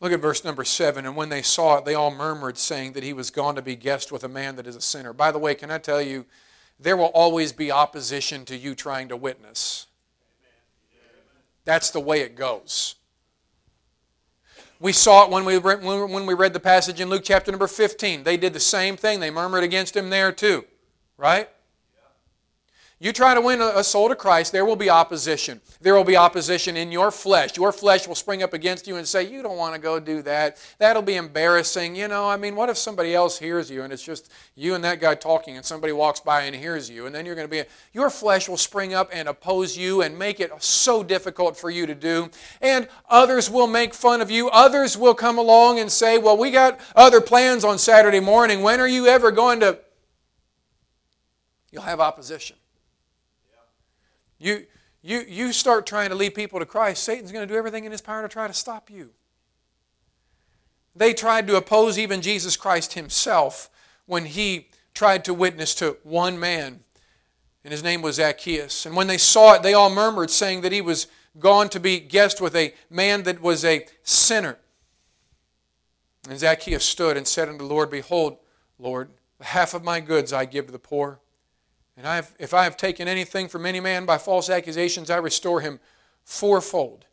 [0.00, 1.06] Look at verse number 7.
[1.06, 3.76] And when they saw it, they all murmured, saying that he was gone to be
[3.76, 5.12] guest with a man that is a sinner.
[5.12, 6.26] By the way, can I tell you,
[6.78, 9.86] there will always be opposition to you trying to witness.
[11.64, 12.96] That's the way it goes.
[14.78, 17.66] We saw it when we, read, when we read the passage in Luke chapter number
[17.66, 18.24] 15.
[18.24, 19.20] They did the same thing.
[19.20, 20.66] They murmured against him there too.
[21.16, 21.48] Right?
[22.98, 25.60] You try to win a soul to Christ, there will be opposition.
[25.82, 27.54] There will be opposition in your flesh.
[27.54, 30.22] Your flesh will spring up against you and say, You don't want to go do
[30.22, 30.56] that.
[30.78, 31.94] That'll be embarrassing.
[31.94, 34.82] You know, I mean, what if somebody else hears you and it's just you and
[34.84, 37.04] that guy talking and somebody walks by and hears you?
[37.04, 40.18] And then you're going to be, your flesh will spring up and oppose you and
[40.18, 42.30] make it so difficult for you to do.
[42.62, 44.48] And others will make fun of you.
[44.48, 48.62] Others will come along and say, Well, we got other plans on Saturday morning.
[48.62, 49.80] When are you ever going to?
[51.70, 52.56] You'll have opposition.
[54.38, 54.66] You,
[55.02, 57.92] you, you start trying to lead people to Christ, Satan's going to do everything in
[57.92, 59.10] his power to try to stop you.
[60.94, 63.68] They tried to oppose even Jesus Christ himself
[64.06, 66.80] when he tried to witness to one man,
[67.62, 68.86] and his name was Zacchaeus.
[68.86, 71.06] And when they saw it, they all murmured, saying that he was
[71.38, 74.58] gone to be guest with a man that was a sinner.
[76.28, 78.38] And Zacchaeus stood and said unto the Lord, Behold,
[78.78, 79.10] Lord,
[79.40, 81.20] half of my goods I give to the poor.
[81.96, 85.16] And I have, if I have taken anything from any man by false accusations, I
[85.16, 85.80] restore him
[86.24, 87.06] fourfold.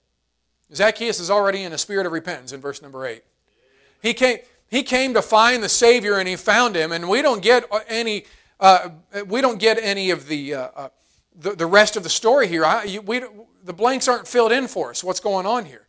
[0.74, 3.24] Zacchaeus is already in a spirit of repentance in verse number 8.
[4.02, 7.42] He came, he came to find the Savior and he found him, and we don't
[7.42, 8.26] get any,
[8.60, 8.90] uh,
[9.28, 10.90] we don't get any of the, uh, uh,
[11.36, 12.66] the, the, rest of the story here.
[12.66, 13.22] I, we,
[13.64, 15.04] the blanks aren't filled in for us.
[15.04, 15.88] What's going on here?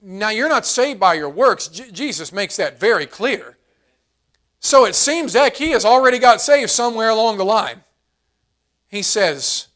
[0.00, 1.68] Now, you're not saved by your works.
[1.68, 3.56] J- Jesus makes that very clear.
[4.60, 7.82] So it seems Zacchaeus already got saved somewhere along the line.
[8.88, 9.68] He says,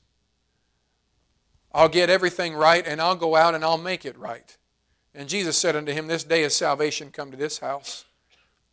[1.73, 4.57] I'll get everything right and I'll go out and I'll make it right.
[5.15, 8.05] And Jesus said unto him, This day is salvation come to this house.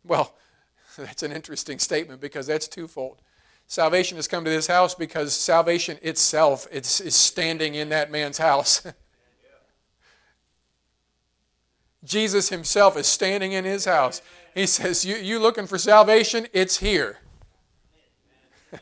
[0.04, 0.34] Well,
[0.96, 3.20] that's an interesting statement because that's twofold.
[3.66, 8.38] Salvation has come to this house because salvation itself is, is standing in that man's
[8.38, 8.86] house.
[12.04, 14.22] Jesus himself is standing in his house.
[14.54, 16.46] He says, You, you looking for salvation?
[16.52, 17.18] It's here.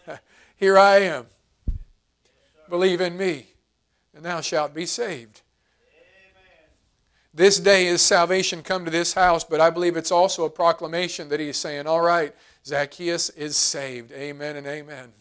[0.57, 1.27] here I am.
[2.69, 3.47] Believe in me,
[4.15, 5.43] and thou shalt be saved.
[7.37, 11.29] This day is salvation come to this house, but I believe it's also a proclamation
[11.29, 14.11] that he's saying, All right, Zacchaeus is saved.
[14.11, 14.79] Amen and amen.
[14.89, 15.13] amen.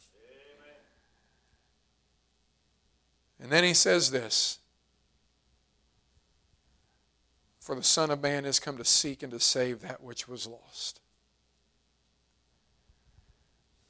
[3.41, 4.59] And then he says this
[7.59, 10.47] For the Son of Man has come to seek and to save that which was
[10.47, 11.01] lost.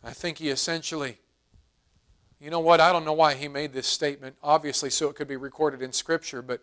[0.04, 1.20] I think he essentially
[2.46, 2.80] you know what?
[2.80, 5.92] I don't know why he made this statement, obviously, so it could be recorded in
[5.92, 6.62] Scripture, but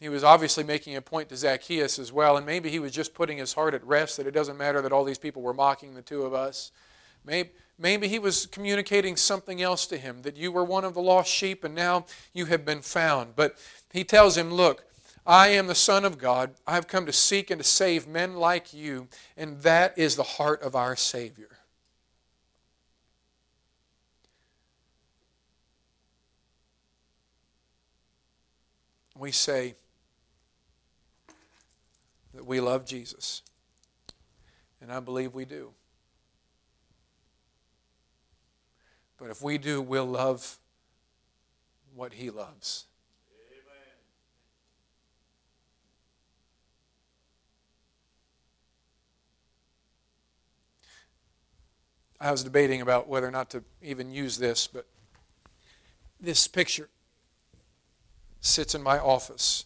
[0.00, 3.14] he was obviously making a point to Zacchaeus as well, and maybe he was just
[3.14, 5.94] putting his heart at rest that it doesn't matter that all these people were mocking
[5.94, 6.72] the two of us.
[7.24, 11.00] Maybe, maybe he was communicating something else to him that you were one of the
[11.00, 13.36] lost sheep and now you have been found.
[13.36, 13.56] But
[13.92, 14.84] he tells him, Look,
[15.24, 16.54] I am the Son of God.
[16.66, 19.06] I have come to seek and to save men like you,
[19.36, 21.50] and that is the heart of our Savior.
[29.24, 29.74] We say
[32.34, 33.40] that we love Jesus.
[34.82, 35.70] And I believe we do.
[39.16, 40.58] But if we do, we'll love
[41.94, 42.84] what He loves.
[52.20, 54.84] I was debating about whether or not to even use this, but
[56.20, 56.90] this picture
[58.44, 59.64] sits in my office.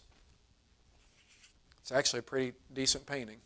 [1.81, 3.39] It's actually a pretty decent painting.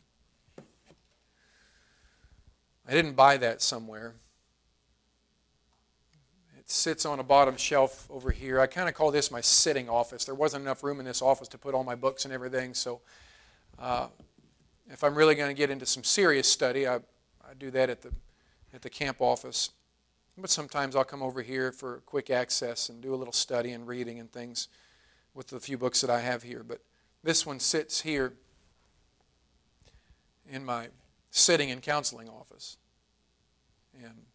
[2.87, 4.15] I didn't buy that somewhere.
[6.59, 8.61] It sits on a bottom shelf over here.
[8.61, 10.25] I kind of call this my sitting office.
[10.25, 13.01] There wasn't enough room in this office to put all my books and everything, so
[13.79, 14.09] uh,
[14.91, 18.03] if I'm really going to get into some serious study, I, I do that at
[18.03, 18.13] the,
[18.75, 19.71] at the camp office.
[20.37, 23.87] But sometimes I'll come over here for quick access and do a little study and
[23.87, 24.69] reading and things
[25.35, 26.63] with the few books that I have here.
[26.63, 26.81] But
[27.23, 28.35] this one sits here
[30.49, 30.89] in my
[31.31, 32.77] sitting and counseling office.
[33.95, 34.27] And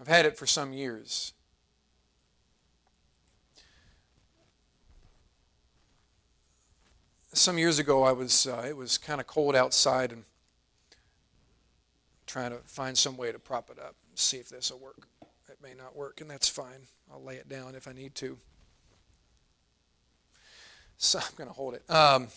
[0.00, 1.32] I've had it for some years.
[7.32, 10.24] Some years ago, I was uh, it was kind of cold outside and
[12.26, 15.08] trying to find some way to prop it up, see if this will work.
[15.48, 16.86] It may not work, and that's fine.
[17.12, 18.38] I'll lay it down if I need to.
[20.98, 21.90] So I'm going to hold it.
[21.90, 22.28] Um,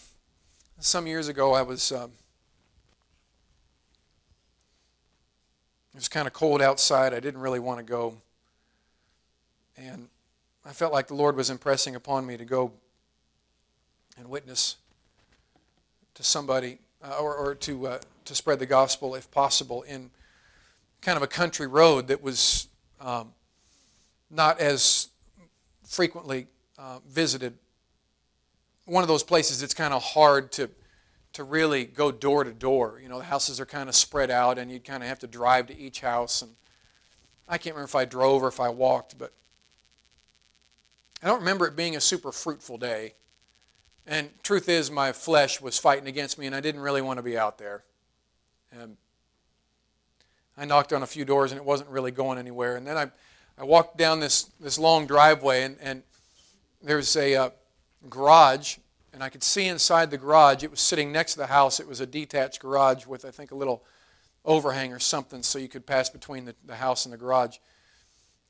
[0.79, 1.91] some years ago, I was.
[1.91, 2.11] Um,
[5.93, 7.13] it was kind of cold outside.
[7.13, 8.17] I didn't really want to go.
[9.77, 10.09] And
[10.65, 12.71] I felt like the Lord was impressing upon me to go
[14.17, 14.75] and witness
[16.15, 20.09] to somebody uh, or, or to, uh, to spread the gospel, if possible, in
[21.01, 22.67] kind of a country road that was
[22.99, 23.33] um,
[24.29, 25.09] not as
[25.83, 26.47] frequently
[26.77, 27.53] uh, visited
[28.87, 30.69] one of those places it's kind of hard to
[31.33, 32.99] to really go door to door.
[33.01, 35.27] You know, the houses are kind of spread out, and you'd kind of have to
[35.27, 36.41] drive to each house.
[36.41, 36.53] And
[37.47, 39.33] I can't remember if I drove or if I walked, but
[41.21, 43.13] I don't remember it being a super fruitful day.
[44.07, 47.23] And truth is, my flesh was fighting against me, and I didn't really want to
[47.23, 47.83] be out there.
[48.71, 48.97] And
[50.57, 52.77] I knocked on a few doors, and it wasn't really going anywhere.
[52.77, 53.11] And then I,
[53.59, 56.03] I walked down this, this long driveway, and, and
[56.81, 57.49] there's a uh,
[58.09, 58.77] garage
[59.13, 60.63] and I could see inside the garage.
[60.63, 61.79] It was sitting next to the house.
[61.79, 63.83] It was a detached garage with, I think, a little
[64.45, 67.57] overhang or something so you could pass between the, the house and the garage.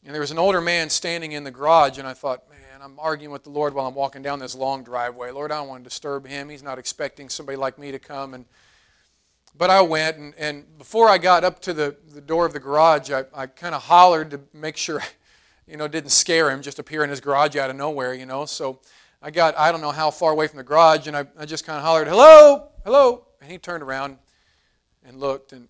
[0.04, 3.00] And there was an older man standing in the garage, and I thought, man, I'm
[3.00, 5.32] arguing with the Lord while I'm walking down this long driveway.
[5.32, 6.50] Lord, I don't want to disturb him.
[6.50, 8.34] He's not expecting somebody like me to come.
[8.34, 8.46] And
[9.58, 12.60] but I went, and, and before I got up to the, the door of the
[12.60, 15.02] garage, I, I kind of hollered to make sure,
[15.68, 18.46] you know, didn't scare him, just appear in his garage out of nowhere, you know.
[18.46, 18.80] So
[19.22, 21.66] I got, I don't know how far away from the garage, and I, I just
[21.66, 23.26] kind of hollered, hello, hello.
[23.42, 24.18] And he turned around
[25.06, 25.68] and looked, and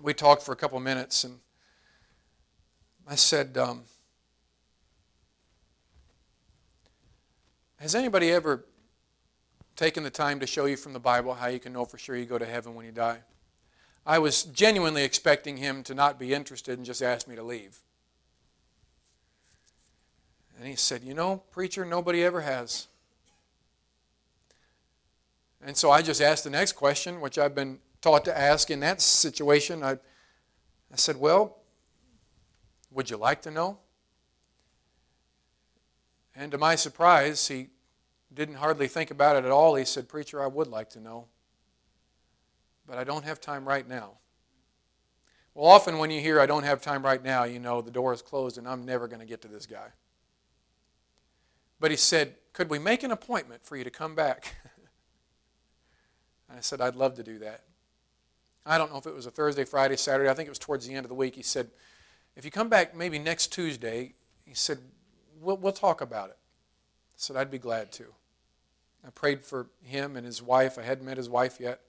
[0.00, 1.38] we talked for a couple minutes, and
[3.06, 3.84] I said, um,
[7.80, 8.64] Has anybody ever
[9.76, 12.16] taken the time to show you from the Bible how you can know for sure
[12.16, 13.20] you go to heaven when you die?
[14.04, 17.78] I was genuinely expecting him to not be interested and just ask me to leave.
[20.58, 22.88] And he said, You know, preacher, nobody ever has.
[25.64, 28.80] And so I just asked the next question, which I've been taught to ask in
[28.80, 29.82] that situation.
[29.82, 31.56] I, I said, Well,
[32.90, 33.78] would you like to know?
[36.34, 37.68] And to my surprise, he
[38.32, 39.74] didn't hardly think about it at all.
[39.76, 41.26] He said, Preacher, I would like to know,
[42.86, 44.12] but I don't have time right now.
[45.54, 48.12] Well, often when you hear, I don't have time right now, you know the door
[48.12, 49.88] is closed and I'm never going to get to this guy.
[51.80, 54.54] But he said, Could we make an appointment for you to come back?
[56.50, 57.64] I said, I'd love to do that.
[58.64, 60.28] I don't know if it was a Thursday, Friday, Saturday.
[60.28, 61.34] I think it was towards the end of the week.
[61.34, 61.70] He said,
[62.36, 64.14] if you come back maybe next Tuesday,
[64.44, 64.78] he said,
[65.40, 66.36] we'll, we'll talk about it.
[66.38, 68.04] I said, I'd be glad to.
[69.06, 70.78] I prayed for him and his wife.
[70.78, 71.80] I hadn't met his wife yet.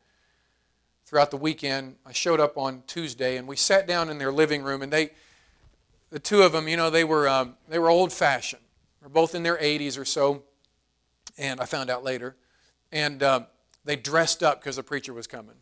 [1.06, 4.64] Throughout the weekend, I showed up on Tuesday, and we sat down in their living
[4.64, 5.12] room, and they,
[6.12, 8.62] the two of them, you know, they were um, they were old fashioned.
[9.10, 10.44] They're both in their 80s or so,
[11.36, 12.36] and I found out later,
[12.92, 13.48] and um,
[13.84, 15.56] they dressed up because the preacher was coming.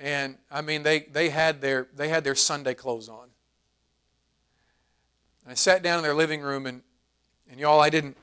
[0.00, 3.28] And I mean, they, they had their they had their Sunday clothes on.
[5.42, 6.80] And I sat down in their living room, and,
[7.50, 8.16] and y'all, I didn't,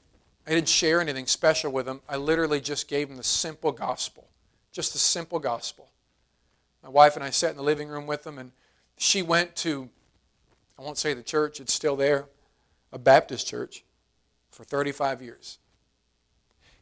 [0.47, 2.01] I didn't share anything special with them.
[2.09, 4.27] I literally just gave them the simple gospel,
[4.71, 5.89] just the simple gospel.
[6.81, 8.51] My wife and I sat in the living room with them, and
[8.97, 9.89] she went to,
[10.79, 12.25] I won't say the church, it's still there,
[12.96, 13.84] a Baptist church,
[14.50, 15.60] for 35 years.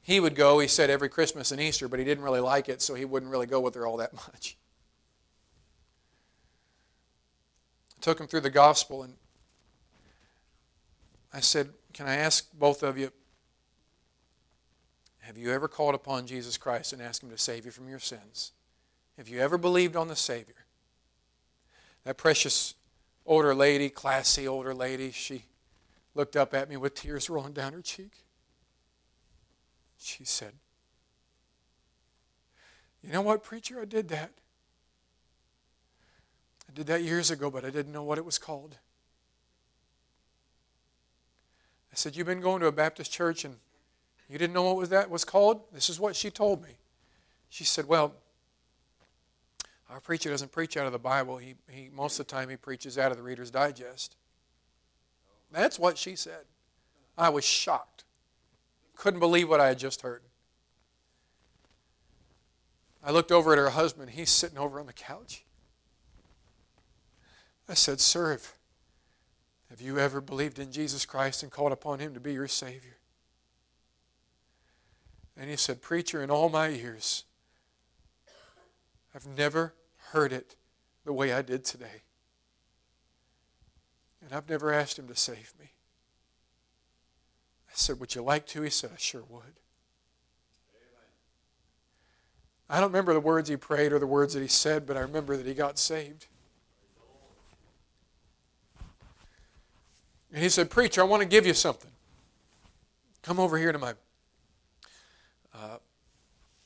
[0.03, 2.83] He would go, he said, every Christmas and Easter, but he didn't really like it,
[2.83, 4.55] so he wouldn't really go with her all that much.
[7.97, 9.15] I took him through the gospel, and
[11.33, 13.11] I said, Can I ask both of you,
[15.21, 17.97] have you ever called upon Jesus Christ and asked Him to save you from your
[17.97, 18.51] sins?
[19.17, 20.65] Have you ever believed on the Savior?
[22.03, 22.75] That precious
[23.25, 25.45] older lady, classy older lady, she
[26.15, 28.23] looked up at me with tears rolling down her cheek.
[29.97, 30.53] She said,
[33.01, 33.81] You know what, preacher?
[33.81, 34.31] I did that.
[36.69, 38.77] I did that years ago, but I didn't know what it was called.
[41.91, 43.55] I said, You've been going to a Baptist church and
[44.29, 45.61] you didn't know what was that was called?
[45.71, 46.77] This is what she told me.
[47.49, 48.15] She said, Well,
[49.89, 51.37] our preacher doesn't preach out of the Bible.
[51.37, 54.15] He, he most of the time he preaches out of the Reader's Digest.
[55.53, 56.45] That's what she said.
[57.17, 58.03] I was shocked.
[58.95, 60.23] Couldn't believe what I had just heard.
[63.03, 64.11] I looked over at her husband.
[64.11, 65.43] He's sitting over on the couch.
[67.69, 68.39] I said, Sir,
[69.69, 72.97] have you ever believed in Jesus Christ and called upon Him to be your Savior?
[75.37, 77.25] And he said, Preacher, in all my years,
[79.15, 79.73] I've never
[80.11, 80.55] heard it
[81.05, 82.03] the way I did today.
[84.23, 85.71] And I've never asked Him to save me.
[87.67, 88.61] I said, Would you like to?
[88.61, 89.59] He said, I sure would.
[92.69, 95.01] I don't remember the words he prayed or the words that he said, but I
[95.01, 96.27] remember that he got saved.
[100.31, 101.91] And he said, Preacher, I want to give you something.
[103.21, 103.93] Come over here to my
[105.53, 105.77] uh,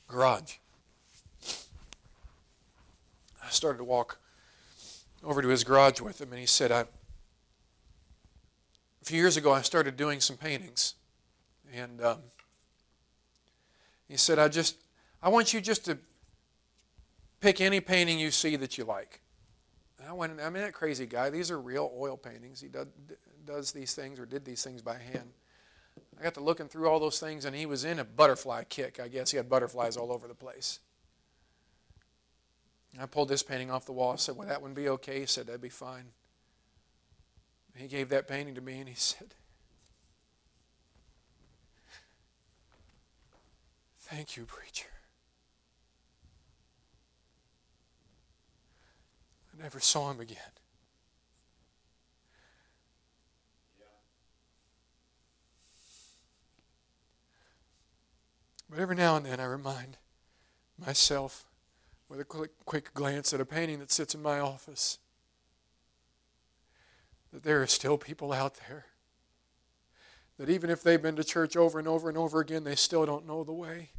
[0.08, 0.56] garage.
[3.44, 4.20] I started to walk
[5.24, 6.86] over to his garage with him, and he said, I,
[9.08, 10.96] few years ago, I started doing some paintings.
[11.74, 12.20] And um,
[14.08, 14.78] he said, I just,
[15.22, 15.98] I want you just to
[17.40, 19.22] pick any painting you see that you like.
[20.00, 22.62] And I went, I mean, that crazy guy, these are real oil paintings.
[22.62, 22.88] He does,
[23.46, 25.32] does these things or did these things by hand.
[26.20, 29.00] I got to looking through all those things, and he was in a butterfly kick,
[29.00, 29.32] I guess.
[29.32, 30.80] He had butterflies all over the place.
[33.00, 34.14] I pulled this painting off the wall.
[34.14, 35.20] I said, Would that one be okay?
[35.20, 36.06] He said, That'd be fine.
[37.78, 39.36] He gave that painting to me, and he said,
[44.00, 44.88] Thank you, preacher.
[49.54, 50.38] I never saw him again.
[58.70, 59.98] But every now and then I remind
[60.78, 61.46] myself
[62.10, 65.00] with a quick, quick glance at a painting that sits in my office
[67.32, 68.86] that there are still people out there
[70.38, 73.06] that even if they've been to church over and over and over again, they still
[73.06, 73.90] don't know the way.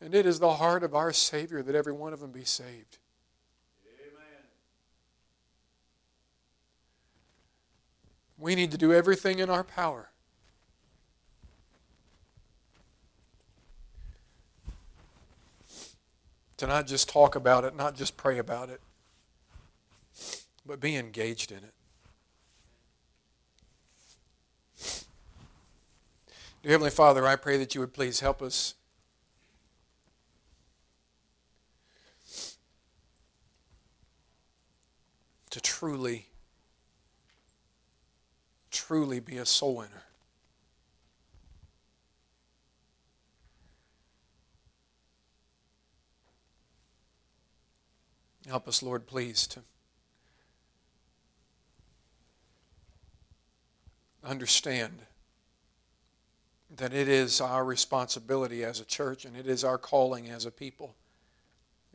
[0.00, 2.98] And it is the heart of our Savior that every one of them be saved.
[4.00, 4.44] Amen.
[8.38, 10.09] We need to do everything in our power
[16.60, 18.82] to not just talk about it, not just pray about it,
[20.66, 21.72] but be engaged in it.
[26.62, 28.74] Dear Heavenly Father, I pray that you would please help us.
[35.48, 36.26] To truly,
[38.70, 40.02] truly be a soul winner.
[48.48, 49.60] Help us, Lord, please, to
[54.24, 55.02] understand
[56.76, 60.50] that it is our responsibility as a church and it is our calling as a
[60.50, 60.94] people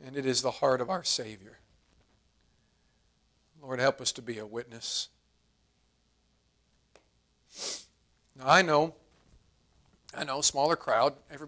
[0.04, 1.58] and it is the heart of our Savior.
[3.62, 5.08] Lord, help us to be a witness.
[8.38, 8.94] Now, I know,
[10.14, 11.44] I know, smaller crowd, everybody.